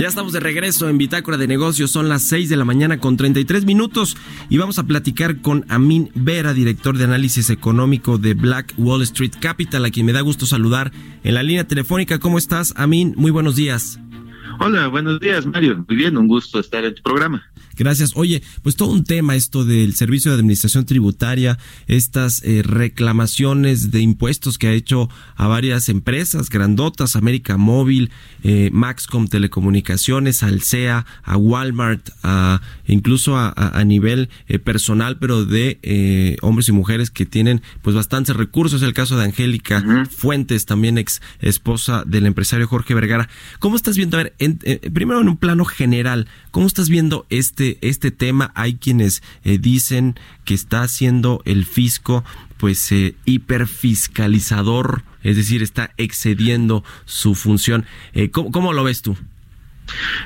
[0.00, 3.18] Ya estamos de regreso en Bitácora de Negocios, son las 6 de la mañana con
[3.18, 4.16] 33 minutos
[4.48, 9.34] y vamos a platicar con Amin Vera, director de análisis económico de Black Wall Street
[9.38, 10.90] Capital, a quien me da gusto saludar
[11.22, 12.18] en la línea telefónica.
[12.18, 13.12] ¿Cómo estás, Amin?
[13.18, 14.00] Muy buenos días.
[14.58, 15.84] Hola, buenos días, Mario.
[15.86, 17.49] Muy bien, un gusto estar en tu programa.
[17.80, 18.12] Gracias.
[18.14, 24.00] Oye, pues todo un tema esto del Servicio de Administración Tributaria, estas eh, reclamaciones de
[24.00, 28.10] impuestos que ha hecho a varias empresas grandotas, América Móvil,
[28.42, 36.36] eh, Maxcom Telecomunicaciones, Alsea, a Walmart, a, incluso a, a nivel eh, personal, pero de
[36.42, 38.82] hombres y mujeres que tienen pues bastantes recursos.
[38.82, 43.30] El caso de Angélica Fuentes, también ex esposa del empresario Jorge Vergara.
[43.58, 44.18] ¿Cómo estás viendo?
[44.18, 44.34] A ver,
[44.92, 48.52] primero en un plano general, ¿cómo estás viendo este este, tema.
[48.54, 52.24] Hay quienes eh, dicen que está haciendo el fisco
[52.56, 57.86] pues eh, hiperfiscalizador, es decir, está excediendo su función.
[58.12, 59.16] Eh, ¿cómo, lo ves tú?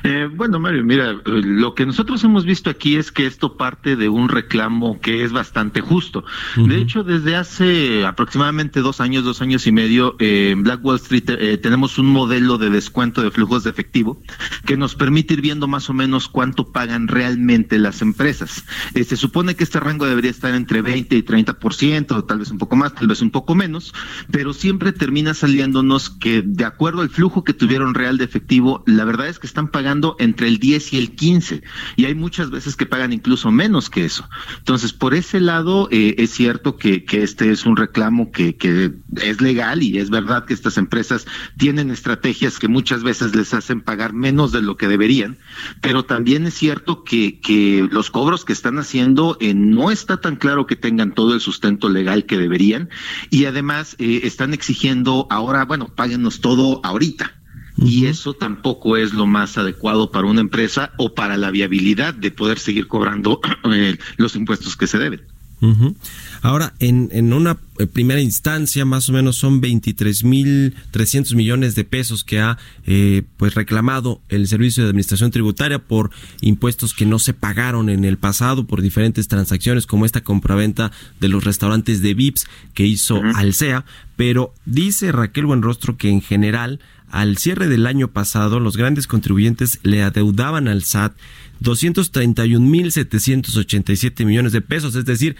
[0.02, 4.08] Eh, bueno, Mario, mira, lo que nosotros hemos visto aquí es que esto parte de
[4.08, 6.24] un reclamo que es bastante justo.
[6.56, 10.96] De hecho, desde hace aproximadamente dos años, dos años y medio, eh, en Black Wall
[10.96, 14.20] Street eh, tenemos un modelo de descuento de flujos de efectivo
[14.66, 18.64] que nos permite ir viendo más o menos cuánto pagan realmente las empresas.
[18.94, 22.76] se supone que este rango debería estar entre 20 y 30%, tal vez un poco
[22.76, 23.94] más, tal vez un poco menos,
[24.30, 29.04] pero siempre termina saliéndonos que de acuerdo al flujo que tuvieron real de efectivo, la
[29.04, 31.62] verdad es que están pagando entre el 10 y el 15
[31.94, 34.28] y hay muchas veces que pagan incluso menos que eso.
[34.58, 38.92] Entonces, por ese lado, eh, es cierto que, que, este es un reclamo que, que
[39.22, 43.80] es legal y es verdad que estas empresas tienen estrategias que muchas veces les hacen
[43.80, 45.38] pagar menos de lo que deberían,
[45.80, 50.34] pero también es cierto que, que los cobros que están haciendo eh, no está tan
[50.34, 52.90] claro que tengan todo el sustento legal que deberían
[53.30, 57.43] y además eh, están exigiendo ahora, bueno, páguenos todo ahorita.
[57.76, 62.30] Y eso tampoco es lo más adecuado para una empresa o para la viabilidad de
[62.30, 63.40] poder seguir cobrando
[63.72, 65.22] eh, los impuestos que se deben.
[66.42, 72.22] Ahora, en, en una eh, primera instancia, más o menos son 23.300 millones de pesos
[72.22, 76.10] que ha eh, pues reclamado el Servicio de Administración Tributaria por
[76.42, 81.28] impuestos que no se pagaron en el pasado por diferentes transacciones, como esta compraventa de
[81.28, 83.84] los restaurantes de VIPS que hizo Alsea.
[84.16, 86.78] Pero dice Raquel Buenrostro que en general,
[87.14, 91.12] al cierre del año pasado, los grandes contribuyentes le adeudaban al SAT
[91.62, 95.36] 231.787 millones de pesos, es decir,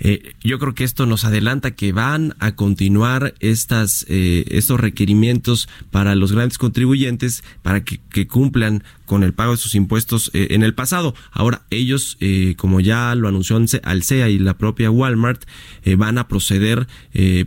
[0.00, 5.68] eh, yo creo que esto nos adelanta que van a continuar estas, eh, estos requerimientos
[5.90, 10.62] para los grandes contribuyentes para que, cumplan con el pago de sus impuestos eh, en
[10.62, 11.14] el pasado.
[11.30, 12.18] Ahora, ellos,
[12.56, 15.44] como ya lo anunció Alsea y la propia Walmart,
[15.96, 16.86] van a proceder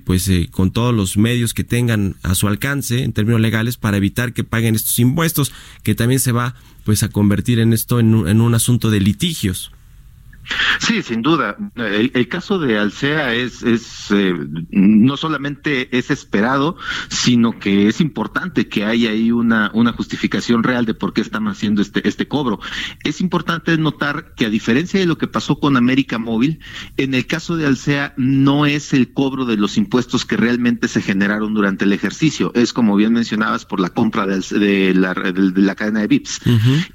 [0.06, 4.34] pues con todos los medios que tengan a su alcance en términos legales para evitar
[4.34, 5.52] que paguen estos impuestos,
[5.84, 9.72] que también se va pues a convertir en esto en un asunto de litigios.
[10.80, 11.58] Sí, sin duda.
[11.76, 14.34] El, caso de Alsea es, es eh,
[14.70, 16.78] no solamente es esperado,
[17.10, 21.48] sino que es importante que haya ahí una, una justificación real de por qué están
[21.48, 22.60] haciendo este, este cobro.
[23.04, 26.60] Es importante notar que a diferencia de lo que pasó con América Móvil,
[26.98, 31.02] en el caso de Alsea no es el cobro de los impuestos que realmente se
[31.02, 32.52] generaron durante el ejercicio.
[32.56, 36.42] Es como bien mencionabas por la compra de, la, de, la, cadena de VIPs.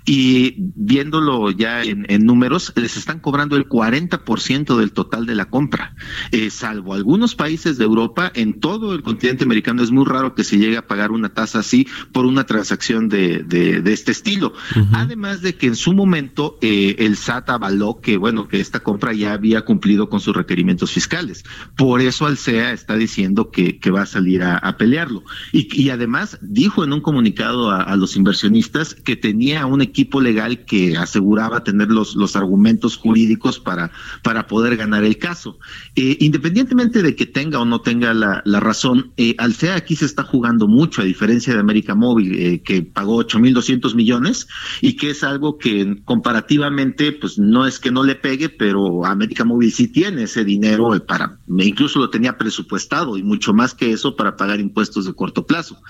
[0.04, 5.44] Y viéndolo ya en, en números, les están cobrando el 40% del total de la
[5.44, 5.94] compra.
[6.32, 10.42] Eh, salvo algunos países de Europa, en todo el continente americano es muy raro que
[10.42, 14.52] se llegue a pagar una tasa así por una transacción de, de, este estilo.
[14.92, 19.12] Además de que en su momento eh, el SAT avaló que, bueno, que esta compra
[19.12, 21.44] ya había cumplido con sus requerimientos fiscales.
[21.76, 25.22] Por eso Alsea está diciendo que, que va a salir a, pelearlo.
[25.52, 30.20] Y, y, además dijo en un comunicado a, a, los inversionistas que tenía un equipo
[30.20, 33.25] legal que aseguraba tener los, los argumentos jurídicos
[33.64, 33.90] para,
[34.22, 35.58] para poder ganar el caso.
[35.94, 40.22] Eh, independientemente de que tenga o no tenga la, razón, eh, Alsea aquí se está
[40.22, 44.48] jugando mucho, a diferencia de América Móvil, eh, que pagó 8.200 millones
[44.80, 49.44] y que es algo que comparativamente, pues no es que no le pegue, pero América
[49.44, 54.16] Móvil sí tiene ese dinero para, incluso lo tenía presupuestado y mucho más que eso
[54.16, 55.80] para pagar impuestos de corto plazo.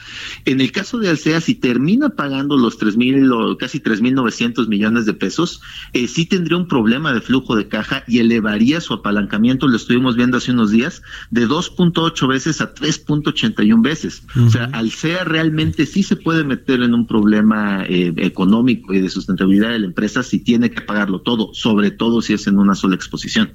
[0.44, 5.14] En el caso de Alsea, si termina pagando los 3.000 o casi 3.900 millones de
[5.14, 5.60] pesos,
[5.92, 10.16] eh, sí tendría un problema de flujo de caja y elevaría su apalancamiento, lo estuvimos
[10.16, 14.22] viendo hace unos días, de 2.8 veces a 3.81 veces.
[14.46, 19.00] O sea, al sea realmente sí se puede meter en un problema eh, económico y
[19.00, 22.58] de sustentabilidad de la empresa si tiene que pagarlo todo, sobre todo si es en
[22.58, 23.50] una sola exposición.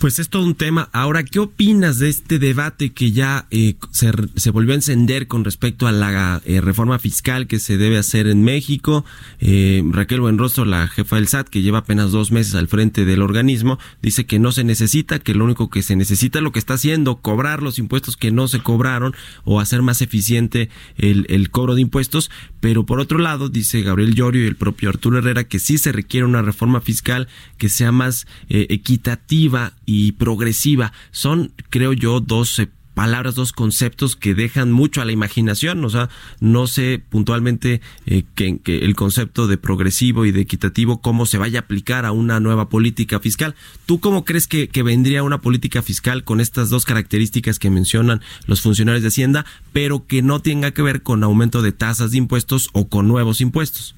[0.00, 0.88] Pues es todo un tema.
[0.94, 5.86] Ahora, ¿qué opinas de este debate que ya eh, se, volvió a encender con respecto
[5.86, 9.04] a la eh, reforma fiscal que se debe hacer en México?
[9.40, 13.20] Eh, Raquel Buenrostro, la jefa del SAT, que lleva apenas dos meses al frente del
[13.20, 16.60] organismo, dice que no se necesita, que lo único que se necesita es lo que
[16.60, 21.50] está haciendo, cobrar los impuestos que no se cobraron o hacer más eficiente el, el
[21.50, 22.30] cobro de impuestos.
[22.60, 25.92] Pero por otro lado, dice Gabriel Llorio y el propio Arturo Herrera que sí se
[25.92, 30.92] requiere una reforma fiscal que sea más equitativa y progresiva.
[31.10, 32.60] Son, creo yo, dos
[32.94, 35.84] palabras, dos conceptos que dejan mucho a la imaginación.
[35.84, 41.26] O sea, no sé puntualmente eh, que, el concepto de progresivo y de equitativo, cómo
[41.26, 43.56] se vaya a aplicar a una nueva política fiscal.
[43.84, 48.20] ¿Tú cómo crees que, que vendría una política fiscal con estas dos características que mencionan
[48.46, 52.18] los funcionarios de Hacienda, pero que no tenga que ver con aumento de tasas de
[52.18, 53.96] impuestos o con nuevos impuestos?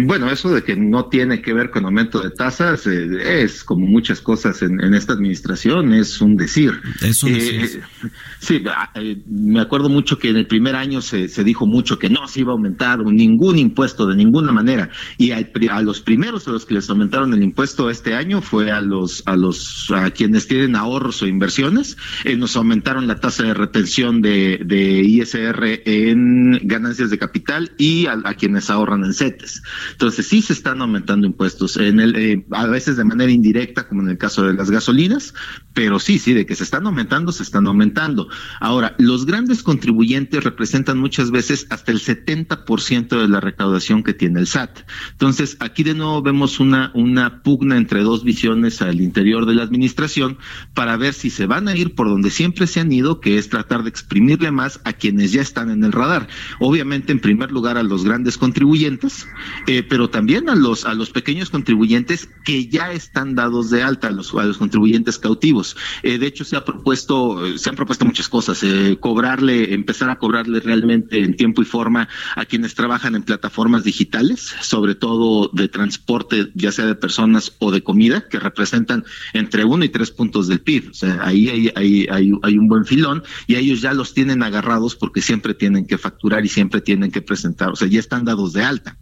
[0.00, 3.86] Bueno, eso de que no tiene que ver con aumento de tasas eh, es como
[3.86, 6.72] muchas cosas en, esta administración, es un decir.
[7.00, 7.82] Es un decir.
[8.04, 8.90] Eh, sí, ah,
[9.26, 12.52] me acuerdo mucho que en el primer año se, dijo mucho que no se iba
[12.52, 15.42] a aumentar ningún impuesto de ninguna manera y a,
[15.82, 19.36] los primeros a los que les aumentaron el impuesto este año fue a los a
[19.36, 21.96] los a quienes tienen ahorros o inversiones,
[22.36, 28.20] nos aumentaron la tasa de retención de, de ISR en ganancias de capital y a,
[28.24, 29.62] a quienes ahorran en CETES.
[29.92, 34.02] Entonces sí se están aumentando impuestos, en el, eh, a veces de manera indirecta, como
[34.02, 35.34] en el caso de las gasolinas,
[35.74, 38.28] pero sí, sí, de que se están aumentando, se están aumentando.
[38.60, 44.40] Ahora, los grandes contribuyentes representan muchas veces hasta el 70% de la recaudación que tiene
[44.40, 44.80] el SAT.
[45.12, 49.62] Entonces, aquí de nuevo vemos una, una pugna entre dos visiones al interior de la
[49.62, 50.38] administración
[50.74, 53.48] para ver si se van a ir por donde siempre se han ido, que es
[53.48, 56.28] tratar de exprimirle más a quienes ya están en el radar.
[56.60, 59.26] Obviamente, en primer lugar, a los grandes contribuyentes,
[59.66, 64.08] eh, pero también a los, a los pequeños contribuyentes que ya están dados de alta,
[64.08, 65.76] a los, a los contribuyentes cautivos.
[66.02, 70.16] Eh, de hecho, se ha propuesto, se han propuesto muchas cosas, eh, cobrarle, empezar a
[70.16, 75.68] cobrarle realmente en tiempo y forma a quienes trabajan en plataformas digitales, sobre todo de
[75.68, 80.48] transporte, ya sea de personas o de comida, que representan entre uno y tres puntos
[80.48, 80.90] del PIB.
[80.90, 81.72] O sea, ahí hay,
[82.08, 85.98] hay, hay un buen filón y ellos ya los tienen agarrados porque siempre tienen que
[85.98, 88.98] facturar y siempre tienen que presentar, o sea, ya están dados de alta.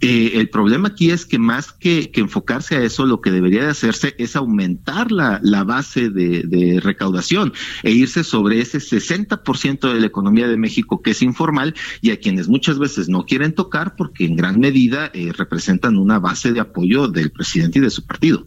[0.00, 3.70] Eh, el problema aquí es que más que, enfocarse a eso, lo que debería de
[3.70, 10.46] hacerse es aumentar la, base de, recaudación e irse sobre ese 60% de la economía
[10.46, 14.36] de México que es informal y a quienes muchas veces no quieren tocar porque en
[14.36, 18.46] gran medida eh, representan una base de apoyo del presidente y de su partido.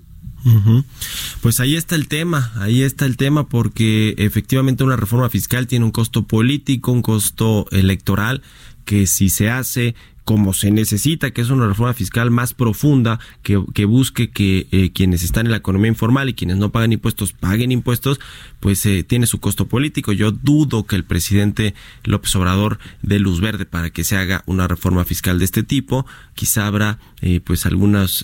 [1.42, 5.86] Pues ahí está el tema, ahí está el tema porque efectivamente una reforma fiscal tiene
[5.86, 8.42] un costo político, un costo electoral
[8.86, 9.96] que si se hace
[10.32, 15.24] como se necesita, que es una reforma fiscal más profunda, que, busque que eh, quienes
[15.24, 18.22] están en la economía informal y quienes no pagan impuestos paguen impuestos,
[18.62, 20.14] pues eh, tiene su costo político.
[20.14, 21.74] Yo dudo que el presidente
[22.06, 26.06] López Obrador dé luz verde para que se haga una reforma fiscal de este tipo.
[26.34, 28.24] Quizá habrá eh, pues algunos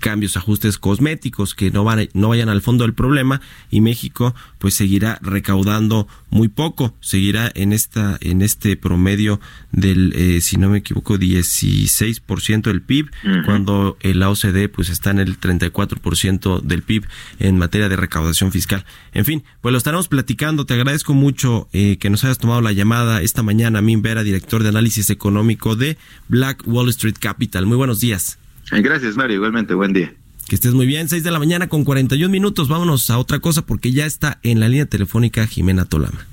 [0.00, 3.40] cambios, ajustes cosméticos que no, van, no vayan al fondo del problema
[3.70, 4.34] y México
[4.66, 9.40] pues seguirá recaudando muy poco, seguirá en esta en este promedio
[9.70, 13.08] del, si no me equivoco, 16% del PIB,
[13.44, 17.04] cuando el OCDE pues está en el 34% del PIB
[17.38, 18.84] en materia de recaudación fiscal.
[19.12, 20.66] En fin, pues lo estaremos platicando.
[20.66, 24.64] Te agradezco mucho eh, que nos hayas tomado la llamada esta mañana, Min Vera, director
[24.64, 25.96] de análisis económico de
[26.26, 27.66] Black Wall Street Capital.
[27.66, 28.40] Muy buenos días.
[28.72, 29.36] Gracias, Mario.
[29.36, 30.12] Igualmente, buen día.
[30.48, 32.68] Que estés muy bien, 6 de la mañana con 41 minutos.
[32.68, 36.24] Vámonos a otra cosa porque ya está en la línea telefónica Jimena Tolama.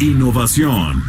[0.00, 1.02] Innovación.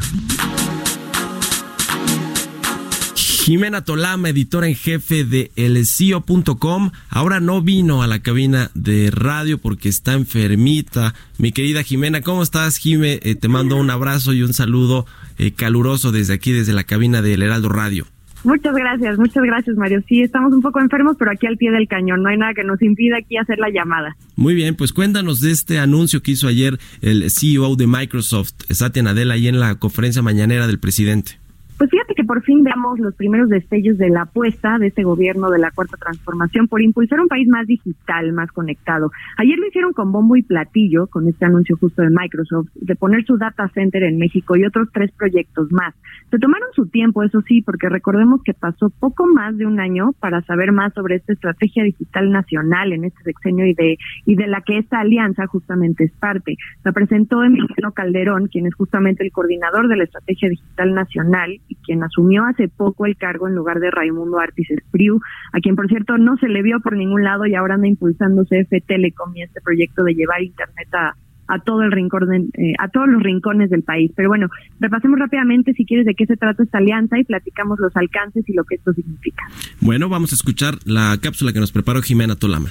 [3.16, 9.58] Jimena Tolama, editora en jefe de elcio.com, ahora no vino a la cabina de radio
[9.58, 11.16] porque está enfermita.
[11.38, 13.20] Mi querida Jimena, ¿cómo estás, Jime?
[13.24, 15.06] Eh, te mando un abrazo y un saludo
[15.38, 18.06] eh, caluroso desde aquí, desde la cabina del Heraldo Radio.
[18.44, 20.02] Muchas gracias, muchas gracias, Mario.
[20.08, 22.24] Sí, estamos un poco enfermos, pero aquí al pie del cañón.
[22.24, 24.16] No hay nada que nos impida aquí hacer la llamada.
[24.36, 29.04] Muy bien, pues cuéntanos de este anuncio que hizo ayer el CEO de Microsoft, Satya
[29.04, 31.40] Nadella, ahí en la conferencia mañanera del presidente.
[31.80, 35.50] Pues fíjate que por fin veamos los primeros destellos de la apuesta de este gobierno
[35.50, 39.12] de la Cuarta Transformación por impulsar un país más digital, más conectado.
[39.38, 43.24] Ayer lo hicieron con bombo y platillo, con este anuncio justo de Microsoft, de poner
[43.24, 45.96] su data center en México y otros tres proyectos más.
[46.30, 50.12] Se tomaron su tiempo, eso sí, porque recordemos que pasó poco más de un año
[50.20, 54.48] para saber más sobre esta estrategia digital nacional en este sexenio y de, y de
[54.48, 56.58] la que esta alianza justamente es parte.
[56.84, 62.04] La presentó Emiliano Calderón, quien es justamente el coordinador de la estrategia digital nacional quien
[62.04, 65.20] asumió hace poco el cargo en lugar de Raimundo Artis Espriu,
[65.54, 68.44] a quien por cierto no se le vio por ningún lado y ahora anda impulsando
[68.44, 71.16] CF Telecom y este proyecto de llevar internet a,
[71.50, 74.12] a todo el rincón eh, a todos los rincones del país.
[74.16, 74.48] Pero bueno,
[74.80, 78.54] repasemos rápidamente si quieres de qué se trata esta alianza y platicamos los alcances y
[78.54, 79.44] lo que esto significa.
[79.82, 82.70] Bueno, vamos a escuchar la cápsula que nos preparó Jimena Tolama.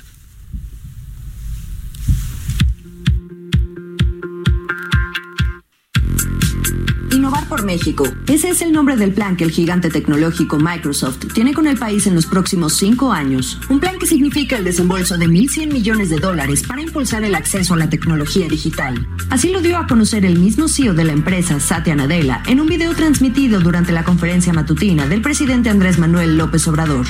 [7.49, 8.05] Por México.
[8.27, 12.07] Ese es el nombre del plan que el gigante tecnológico Microsoft tiene con el país
[12.07, 13.59] en los próximos cinco años.
[13.69, 17.75] Un plan que significa el desembolso de 1.100 millones de dólares para impulsar el acceso
[17.75, 19.09] a la tecnología digital.
[19.31, 22.67] Así lo dio a conocer el mismo CEO de la empresa, Satya Nadella, en un
[22.67, 27.07] video transmitido durante la conferencia matutina del presidente Andrés Manuel López Obrador.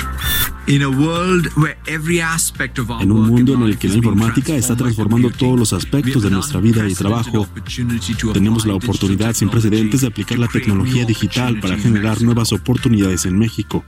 [0.67, 0.83] En
[3.13, 6.87] un mundo en el que la informática está transformando todos los aspectos de nuestra vida
[6.87, 7.49] y trabajo,
[8.35, 13.39] tenemos la oportunidad sin precedentes de aplicar la tecnología digital para generar nuevas oportunidades en
[13.39, 13.85] México.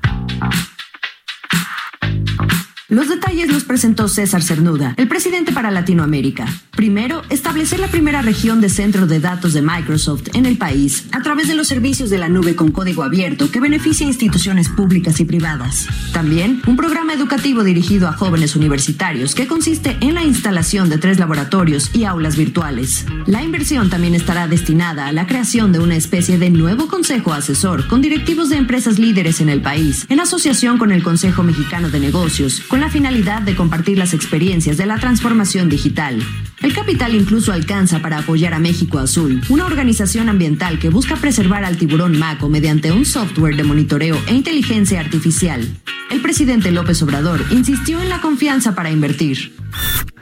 [2.91, 6.47] Los detalles los presentó César Cernuda, el presidente para Latinoamérica.
[6.73, 11.23] Primero, establecer la primera región de centro de datos de Microsoft en el país a
[11.23, 15.21] través de los servicios de la nube con código abierto que beneficia a instituciones públicas
[15.21, 15.87] y privadas.
[16.13, 21.21] También, un programa educativo dirigido a jóvenes universitarios que consiste en la instalación de tres
[21.21, 23.07] laboratorios y aulas virtuales.
[23.27, 27.87] La inversión también estará destinada a la creación de una especie de nuevo consejo asesor
[27.87, 32.01] con directivos de empresas líderes en el país, en asociación con el Consejo Mexicano de
[32.01, 36.23] Negocios, la finalidad de compartir las experiencias de la transformación digital.
[36.63, 41.65] El capital incluso alcanza para apoyar a México Azul, una organización ambiental que busca preservar
[41.65, 45.67] al tiburón maco mediante un software de monitoreo e inteligencia artificial.
[46.11, 49.55] El presidente López Obrador insistió en la confianza para invertir.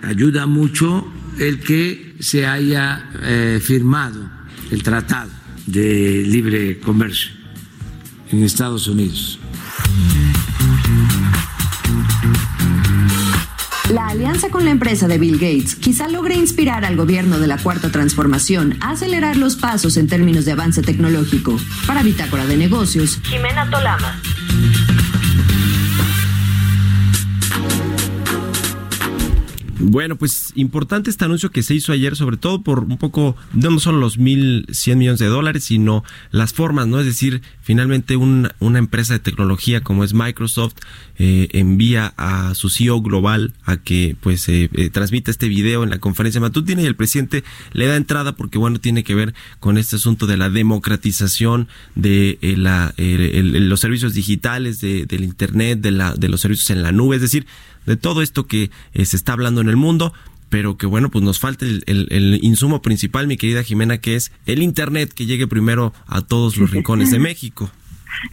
[0.03, 1.07] Ayuda mucho
[1.39, 4.29] el que se haya eh, firmado
[4.71, 5.31] el Tratado
[5.67, 7.31] de Libre Comercio
[8.31, 9.38] en Estados Unidos.
[13.91, 17.57] La alianza con la empresa de Bill Gates quizá logre inspirar al gobierno de la
[17.57, 21.57] Cuarta Transformación a acelerar los pasos en términos de avance tecnológico.
[21.87, 24.21] Para Bitácora de Negocios, Jimena Tolama.
[29.81, 33.79] Bueno, pues importante este anuncio que se hizo ayer, sobre todo por un poco, no
[33.79, 36.03] solo los 1.100 millones de dólares, sino
[36.33, 36.99] las formas, ¿no?
[36.99, 40.75] Es decir, finalmente una empresa de tecnología como es Microsoft
[41.17, 45.91] eh, envía a su CEO global a que pues eh, eh, transmita este video en
[45.91, 49.79] la conferencia matutina y el presidente le da entrada porque, bueno, tiene que ver con
[49.79, 56.15] este asunto de la democratización de la, los servicios digitales, de, del Internet, de, la,
[56.15, 57.47] de los servicios en la nube, es decir,
[57.89, 60.13] de todo esto que eh, se está hablando en el mundo
[60.49, 64.33] pero que bueno, pues nos falta el, el, insumo principal, mi querida Jimena, que es
[64.47, 67.71] el Internet que llegue primero a todos los rincones de México.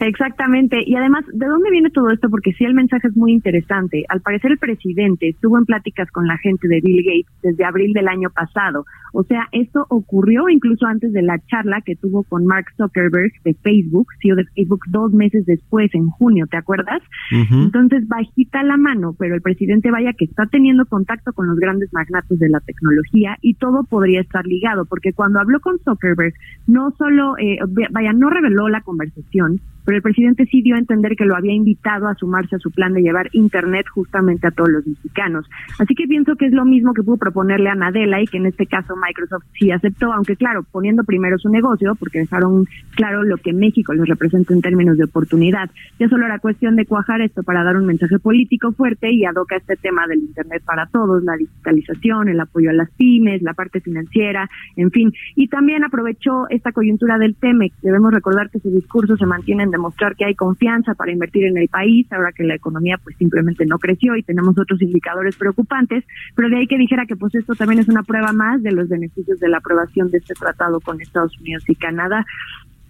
[0.00, 0.82] Exactamente.
[0.84, 2.28] Y además, ¿de dónde viene todo esto?
[2.28, 4.04] Porque sí, el mensaje es muy interesante.
[4.08, 7.92] Al parecer, el presidente estuvo en pláticas con la gente de Bill Gates desde abril
[7.92, 8.84] del año pasado.
[9.12, 13.54] O sea, esto ocurrió incluso antes de la charla que tuvo con Mark Zuckerberg de
[13.54, 17.02] Facebook, CEO de Facebook, dos meses después, en junio, ¿te acuerdas?
[17.30, 21.92] Entonces, bajita la mano, pero el presidente vaya que está teniendo contacto con los grandes
[21.92, 26.34] magnates de la tecnología y todo podría estar ligado, porque cuando habló con Zuckerberg,
[26.66, 27.58] no solo, eh,
[27.90, 31.54] vaya, no reveló la conversación, pero el presidente sí dio a entender que lo había
[31.54, 35.48] invitado a sumarse a su plan de llevar Internet justamente a todos los mexicanos.
[35.78, 38.46] Así que pienso que es lo mismo que pudo proponerle a Nadella y que en
[38.46, 42.66] este caso Microsoft sí aceptó, aunque claro, poniendo primero su negocio, porque dejaron
[42.96, 45.70] claro lo que México les representa en términos de oportunidad.
[46.00, 49.56] Ya solo era cuestión de cuajar esto para dar un mensaje político fuerte y adoca
[49.56, 53.80] este tema del Internet para todos, la digitalización, el apoyo a las pymes, la parte
[53.80, 55.12] financiera, en fin.
[55.36, 57.72] Y también aprovechó esta coyuntura del TEMEC.
[57.82, 61.56] Debemos recordar que su discurso se mantiene en demostrar que hay confianza para invertir en
[61.56, 66.04] el país, ahora que la economía pues simplemente no creció y tenemos otros indicadores preocupantes,
[66.34, 68.88] pero de ahí que dijera que pues esto también es una prueba más de los
[68.88, 72.24] beneficios de la aprobación de este tratado con Estados Unidos y Canadá.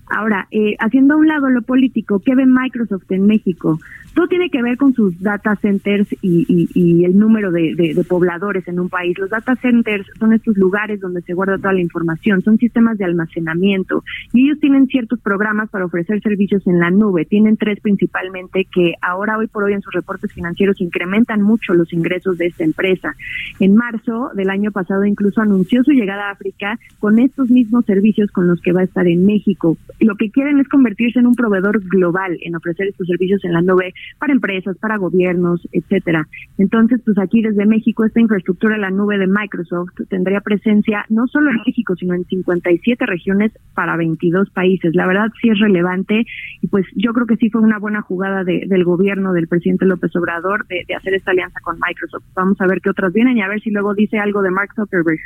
[0.09, 3.79] Ahora, eh, haciendo a un lado lo político, ¿qué ve Microsoft en México?
[4.15, 8.89] Todo tiene que ver con sus data centers y, el número de, pobladores en un
[8.89, 9.19] país.
[9.19, 13.05] Los data centers son estos lugares donde se guarda toda la información, son sistemas de
[13.05, 17.27] almacenamiento y ellos tienen ciertos programas para ofrecer servicios en la nube.
[17.27, 21.93] Tienen tres principalmente que ahora, hoy por hoy, en sus reportes financieros incrementan mucho los
[21.93, 23.15] ingresos de esta empresa.
[23.61, 28.31] En marzo del año pasado incluso anunció su llegada a África con estos mismos servicios
[28.31, 31.35] con los que va a estar en México lo que quieren es convertirse en un
[31.35, 36.29] proveedor global en ofrecer estos servicios en la nube para empresas, para gobiernos, etcétera.
[36.59, 41.27] Entonces, pues aquí desde México esta infraestructura en la nube de Microsoft tendría presencia no
[41.27, 44.95] solo en México, sino en 57 regiones para 22 países.
[44.95, 46.25] La verdad sí es relevante
[46.61, 50.15] y pues yo creo que sí fue una buena jugada del gobierno del presidente López
[50.17, 52.25] Obrador de, de hacer esta alianza con Microsoft.
[52.35, 54.71] Vamos a ver qué otras vienen y a ver si luego dice algo de Mark
[54.75, 55.21] Zuckerberg.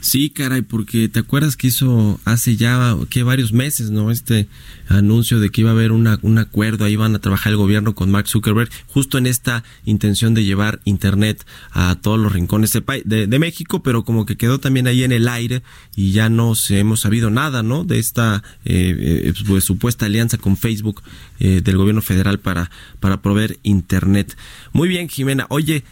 [0.00, 4.10] Sí, caray, porque te acuerdas que hizo hace ya que varios meses, ¿no?
[4.10, 4.48] Este
[4.88, 7.94] anuncio de que iba a haber una, un acuerdo, ahí van a trabajar el gobierno
[7.94, 13.38] con Mark Zuckerberg, justo en esta intención de llevar Internet a todos los rincones de,
[13.38, 15.62] México, pero como que quedó también ahí en el aire
[15.94, 17.84] y ya no se hemos sabido nada, ¿no?
[17.84, 21.02] De esta eh, eh, pues, supuesta alianza con Facebook
[21.38, 22.70] eh, del gobierno federal para,
[23.00, 24.36] para proveer Internet.
[24.72, 25.46] Muy bien, Jimena.
[25.48, 25.84] Oye,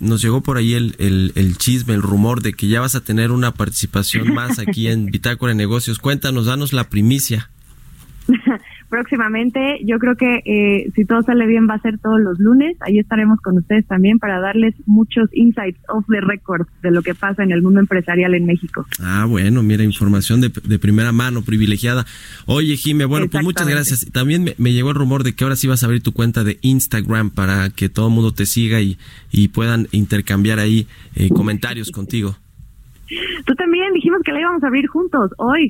[0.00, 3.02] nos llegó por ahí el, el, el chisme, el rumor de que ya vas a
[3.02, 5.98] tener una participación más aquí en Bitácora de Negocios.
[5.98, 7.50] Cuéntanos, danos la primicia.
[8.88, 9.80] próximamente.
[9.84, 12.76] Yo creo que eh, si todo sale bien va a ser todos los lunes.
[12.80, 17.14] Ahí estaremos con ustedes también para darles muchos insights off the record de lo que
[17.14, 18.86] pasa en el mundo empresarial en México.
[19.00, 22.04] Ah, bueno, mira, información de, primera mano, privilegiada.
[22.46, 24.06] Oye, Jime, bueno, pues muchas gracias.
[24.12, 26.58] También me, llegó el rumor de que ahora sí vas a abrir tu cuenta de
[26.62, 28.98] Instagram para que todo el mundo te siga y,
[29.30, 32.36] y puedan intercambiar ahí eh, comentarios contigo.
[33.44, 35.68] Tú también dijimos que la íbamos a abrir juntos hoy.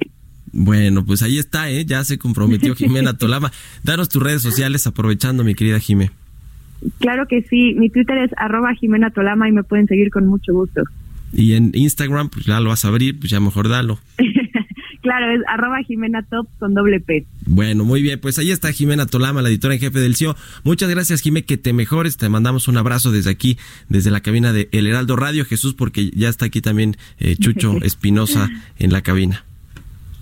[0.56, 1.84] Bueno, pues ahí está, ¿eh?
[1.84, 3.50] ya se comprometió Jimena Tolama.
[3.82, 6.12] Danos tus redes sociales aprovechando, mi querida Jime.
[7.00, 10.52] Claro que sí, mi Twitter es arroba Jimena Tolama y me pueden seguir con mucho
[10.52, 10.82] gusto.
[11.32, 13.98] Y en Instagram, pues ya lo vas a abrir, pues ya mejor dalo.
[15.02, 17.26] claro, es arroba Jimena Top con doble P.
[17.46, 20.36] Bueno, muy bien, pues ahí está Jimena Tolama, la editora en jefe del CIO.
[20.62, 22.16] Muchas gracias, Jime, que te mejores.
[22.16, 26.10] Te mandamos un abrazo desde aquí, desde la cabina de El Heraldo Radio, Jesús, porque
[26.14, 29.44] ya está aquí también eh, Chucho Espinosa en la cabina.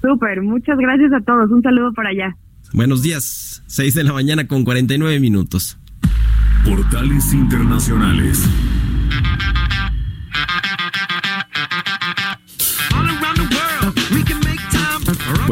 [0.03, 1.51] Súper, muchas gracias a todos.
[1.51, 2.37] Un saludo para allá.
[2.75, 5.79] Buenos días, 6 de la mañana con 49 minutos.
[6.65, 8.49] Portales Internacionales.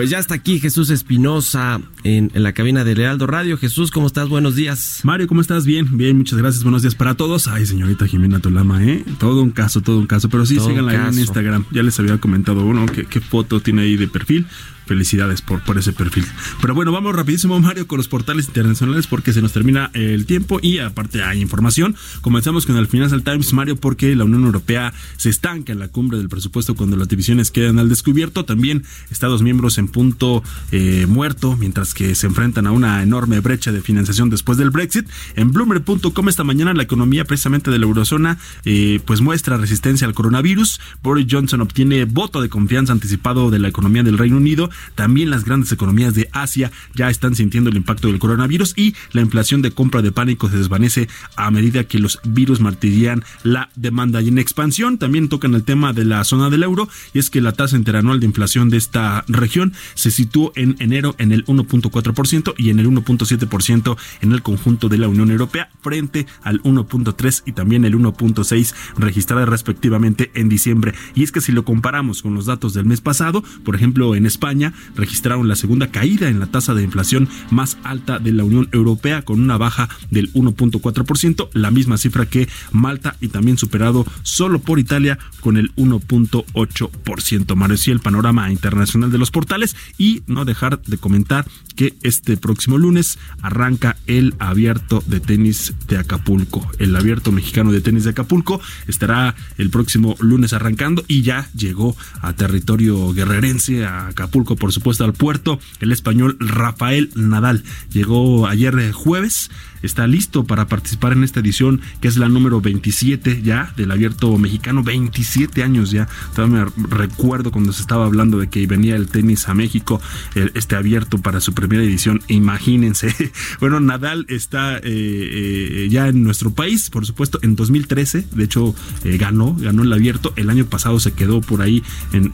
[0.00, 3.58] Pues ya está aquí Jesús Espinosa en, la cabina de Lealdo Radio.
[3.58, 4.30] Jesús, ¿cómo estás?
[4.30, 5.00] Buenos días.
[5.02, 5.66] Mario, ¿cómo estás?
[5.66, 6.62] Bien, bien, muchas gracias.
[6.62, 7.48] Buenos días para todos.
[7.48, 9.04] Ay, señorita Jimena Tolama, ¿eh?
[9.18, 10.30] Todo un caso, todo un caso.
[10.30, 11.66] Pero sí, síganla en Instagram.
[11.70, 14.46] Ya les había comentado uno, qué foto tiene ahí de perfil
[14.90, 16.26] felicidades por, ese perfil.
[16.60, 20.58] Pero bueno, vamos rapidísimo, Mario, con los portales internacionales porque se nos termina el tiempo
[20.60, 21.94] y aparte hay información.
[22.22, 26.18] Comenzamos con el Financial Times, Mario, porque la Unión Europea se estanca en la cumbre
[26.18, 28.44] del presupuesto cuando las divisiones quedan al descubierto.
[28.44, 28.82] También
[29.12, 33.82] Estados miembros en punto eh, muerto, mientras que se enfrentan a una enorme brecha de
[33.82, 35.08] financiación después del Brexit.
[35.36, 40.14] En Bloomberg.com esta mañana la economía precisamente de la eurozona eh, pues muestra resistencia al
[40.14, 40.80] coronavirus.
[41.00, 45.44] Boris Johnson obtiene voto de confianza anticipado de la economía del Reino Unido también las
[45.44, 49.70] grandes economías de Asia ya están sintiendo el impacto del coronavirus y la inflación de
[49.70, 54.20] compra de pánico se desvanece a medida que los virus martirían la demanda.
[54.22, 57.40] Y en expansión también tocan el tema de la zona del euro y es que
[57.40, 62.54] la tasa interanual de inflación de esta región se situó en enero en el 1.4%
[62.56, 67.52] y en el 1.7% en el conjunto de la Unión Europea frente al 1.3 y
[67.52, 70.94] también el 1.6 registradas respectivamente en diciembre.
[71.14, 74.26] Y es que si lo comparamos con los datos del mes pasado, por ejemplo en
[74.26, 78.68] España, registraron la segunda caída en la tasa de inflación más alta de la Unión
[78.72, 84.60] Europea con una baja del 1.4%, la misma cifra que Malta y también superado solo
[84.60, 87.54] por Italia con el 1.8%.
[87.54, 91.46] Mareció el panorama internacional de los portales y no dejar de comentar
[91.76, 96.68] que este próximo lunes arranca el abierto de tenis de Acapulco.
[96.78, 101.96] El abierto mexicano de tenis de Acapulco estará el próximo lunes arrancando y ya llegó
[102.20, 105.58] a territorio guerrerense, a Acapulco por supuesto, al puerto.
[105.80, 109.50] El español Rafael Nadal llegó ayer eh, jueves
[109.82, 114.36] está listo para participar en esta edición que es la número 27 ya del abierto
[114.38, 116.08] mexicano, 27 años ya.
[116.34, 120.00] Todavía me recuerdo cuando se estaba hablando de que venía el tenis a México,
[120.34, 123.14] este abierto para su primera edición, imagínense.
[123.60, 128.74] Bueno, Nadal está eh, eh, ya en nuestro país, por supuesto, en 2013, de hecho
[129.04, 132.30] eh, ganó, ganó el abierto, el año pasado se quedó por ahí en,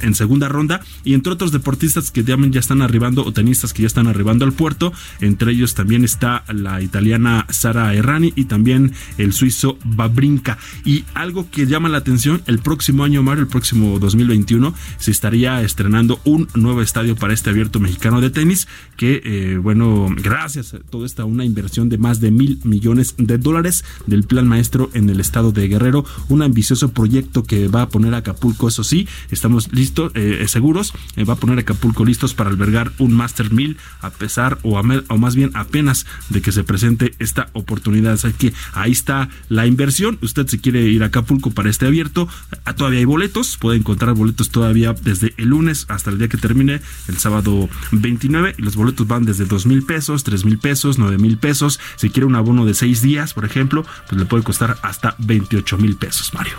[0.00, 0.80] en, segunda ronda.
[1.04, 4.44] Y entre otros deportistas que ya, ya están arribando o tenistas que ya están arribando
[4.44, 10.58] al puerto, entre ellos también está la italiana Sara Errani y también el suizo Babrinka.
[10.84, 15.62] Y algo que llama la atención, el próximo año, Mario, el próximo 2021, se estaría
[15.62, 20.78] estrenando un nuevo estadio para este abierto mexicano de tenis, que, eh, bueno, gracias a
[20.80, 25.08] toda esta una inversión de más de mil millones de dólares del plan maestro en
[25.10, 29.08] el estado de Guerrero, un ambicioso proyecto que va a poner a Acapulco, eso sí,
[29.30, 33.52] estamos listos, eh, seguros, eh, va a poner a Acapulco listos para albergar un Master
[33.52, 38.12] Mill, a pesar o, o más bien apenas de que se presente esta oportunidad.
[38.12, 40.18] Así que ahí está la inversión.
[40.22, 42.28] Usted si quiere ir a Acapulco para este abierto,
[42.64, 43.56] ah, todavía hay boletos.
[43.56, 48.54] Puede encontrar boletos todavía desde el lunes hasta el día que termine, el sábado 29.
[48.58, 51.80] Y los boletos van desde dos mil pesos, tres mil pesos, nueve mil pesos.
[51.96, 55.78] Si quiere un abono de seis días, por ejemplo, pues le puede costar hasta 28
[55.78, 56.54] mil pesos, Mario.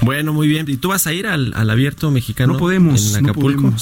[0.00, 0.66] Bueno, muy bien.
[0.68, 2.54] ¿Y tú vas a ir al, abierto mexicano?
[2.54, 3.16] No podemos.
[3.16, 3.74] En Acapulco.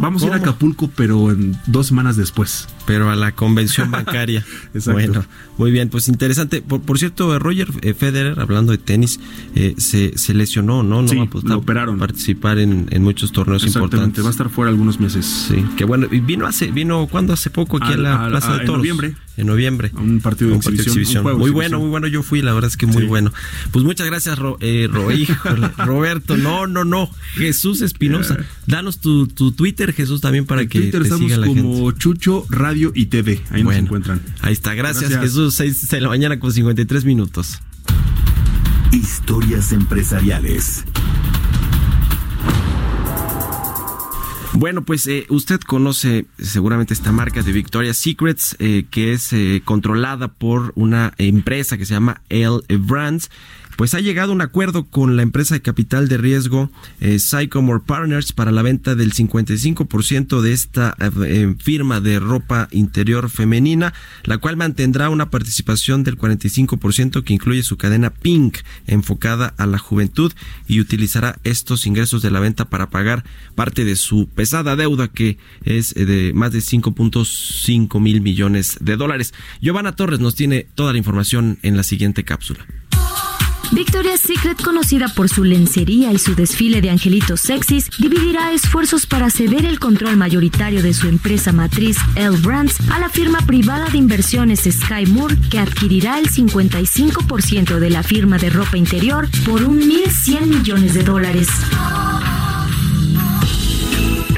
[0.00, 2.68] Vamos a ir a Acapulco, pero en dos semanas después.
[2.86, 4.44] Pero a la convención bancaria.
[4.74, 4.92] Exacto.
[4.92, 5.24] Bueno,
[5.56, 5.88] muy bien.
[5.88, 6.62] Pues interesante.
[6.62, 9.20] Por, cierto, Roger eh, Federer, hablando de tenis,
[9.54, 11.02] eh, se, se, lesionó, ¿no?
[11.02, 11.98] No sí, va a operaron.
[11.98, 14.22] participar en, muchos torneos importantes.
[14.22, 15.46] Va a estar fuera algunos meses.
[15.48, 15.64] Sí.
[15.76, 16.06] Que bueno.
[16.10, 18.68] Y vino hace, vino cuando hace poco aquí a la Plaza de Toros.
[18.68, 19.14] En noviembre.
[19.36, 19.90] En noviembre.
[19.94, 21.24] Un partido de exhibición.
[21.38, 22.06] muy bueno, muy bueno.
[22.06, 23.32] Yo fui, la verdad es que muy bueno.
[23.70, 24.88] Pues muchas gracias, eh,
[25.78, 26.36] Roberto.
[26.36, 27.10] No, no, no.
[27.34, 28.38] Jesús Espinosa.
[28.66, 33.06] Danos tu, Twitter, Jesús, también para que Twitter te siga la como Chucho Radio y
[33.06, 33.40] TV.
[33.50, 34.20] Ahí nos encuentran.
[34.40, 34.74] Ahí está.
[34.74, 35.54] Gracias, Jesús.
[35.54, 37.60] 6 de la mañana con 53 minutos.
[38.92, 40.84] Historias empresariales.
[44.54, 49.62] Bueno, pues eh, usted conoce seguramente esta marca de Victoria's Secrets, eh, que es eh,
[49.64, 53.30] controlada por una empresa que se llama L Brands
[53.76, 56.70] pues ha llegado un acuerdo con la empresa de capital de riesgo
[57.00, 57.18] eh,
[57.86, 63.92] Partners para la venta del 55% de esta eh, eh, firma de ropa interior femenina,
[64.24, 69.78] la cual mantendrá una participación del 45% que incluye su cadena Pink enfocada a la
[69.78, 70.32] juventud
[70.66, 75.38] y utilizará estos ingresos de la venta para pagar parte de su pesada deuda que
[75.64, 79.34] es de más de 5.5 mil millones de dólares.
[79.60, 82.66] Giovanna Torres nos tiene toda la información en la siguiente cápsula.
[83.72, 89.30] Victoria's Secret, conocida por su lencería y su desfile de angelitos sexys, dividirá esfuerzos para
[89.30, 93.96] ceder el control mayoritario de su empresa matriz L Brands a la firma privada de
[93.96, 99.80] inversiones Sky Moore, que adquirirá el 55% de la firma de ropa interior por un
[99.80, 101.48] 1.100 millones de dólares.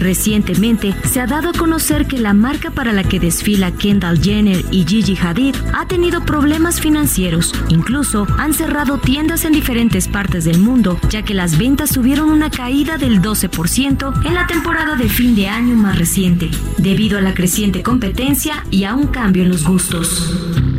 [0.05, 4.63] Recientemente se ha dado a conocer que la marca para la que desfila Kendall Jenner
[4.71, 7.55] y Gigi Hadid ha tenido problemas financieros.
[7.71, 12.51] Incluso han cerrado tiendas en diferentes partes del mundo, ya que las ventas tuvieron una
[12.51, 17.33] caída del 12% en la temporada de fin de año más reciente, debido a la
[17.33, 20.74] creciente competencia y a un cambio en los gustos.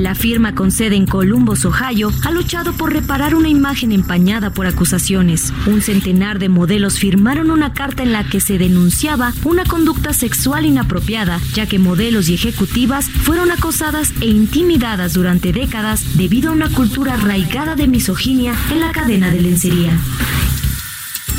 [0.00, 4.66] La firma con sede en Columbus, Ohio, ha luchado por reparar una imagen empañada por
[4.66, 5.52] acusaciones.
[5.66, 10.64] Un centenar de modelos firmaron una carta en la que se denunciaba una conducta sexual
[10.64, 16.70] inapropiada, ya que modelos y ejecutivas fueron acosadas e intimidadas durante décadas debido a una
[16.70, 20.00] cultura arraigada de misoginia en la cadena de lencería.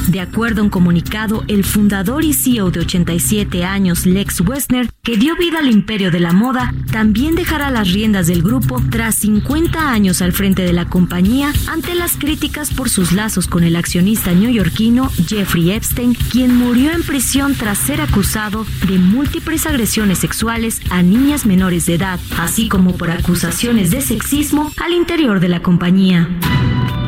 [0.07, 5.17] De acuerdo a un comunicado, el fundador y CEO de 87 años, Lex Wessner, que
[5.17, 9.91] dio vida al imperio de la moda, también dejará las riendas del grupo tras 50
[9.91, 14.33] años al frente de la compañía ante las críticas por sus lazos con el accionista
[14.33, 21.01] neoyorquino Jeffrey Epstein, quien murió en prisión tras ser acusado de múltiples agresiones sexuales a
[21.03, 26.27] niñas menores de edad, así como por acusaciones de sexismo al interior de la compañía.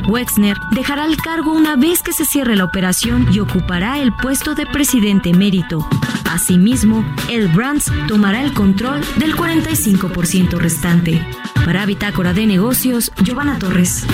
[0.08, 4.56] Wexner dejará el cargo una vez que se cierre la operación y ocupará el puesto
[4.56, 5.88] de presidente emérito.
[6.30, 11.26] Asimismo, el Brands tomará el control del 45% restante.
[11.66, 14.06] Para Bitácora de Negocios, Giovanna Torres.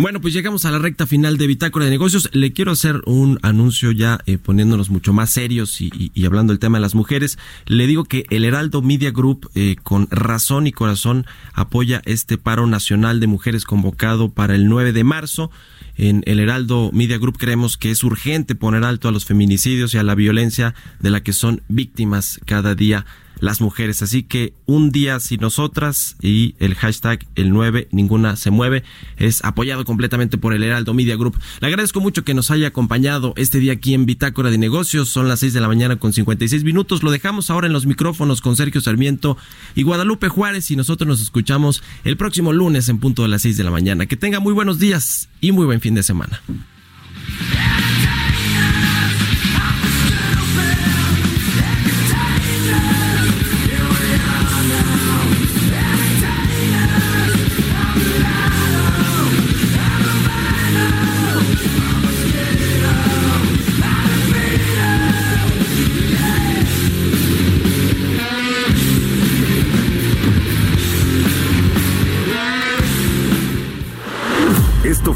[0.00, 2.30] Bueno, pues llegamos a la recta final de Bitácora de Negocios.
[2.32, 6.78] Le quiero hacer un anuncio ya eh, poniéndonos mucho más serios y, hablando del tema
[6.78, 7.36] de las mujeres.
[7.66, 12.68] Le digo que el Heraldo Media Group, eh, con razón y corazón, apoya este paro
[12.68, 15.50] nacional de mujeres convocado para el 9 de marzo.
[15.96, 19.98] En el Heraldo Media Group creemos que es urgente poner alto a los feminicidios y
[19.98, 23.04] a la violencia de la que son víctimas cada día
[23.40, 24.02] las mujeres.
[24.02, 28.84] Así que un día sin nosotras y el hashtag el 9 ninguna se mueve
[29.16, 31.38] es apoyado completamente por el Heraldo Media Group.
[31.60, 35.08] Le agradezco mucho que nos haya acompañado este día aquí en Bitácora de Negocios.
[35.08, 37.02] Son las 6 de la mañana con 56 minutos.
[37.02, 39.36] Lo dejamos ahora en los micrófonos con Sergio Sarmiento
[39.74, 43.56] y Guadalupe Juárez y nosotros nos escuchamos el próximo lunes en punto de las 6
[43.56, 44.06] de la mañana.
[44.06, 46.40] Que tenga muy buenos días y muy buen fin de semana.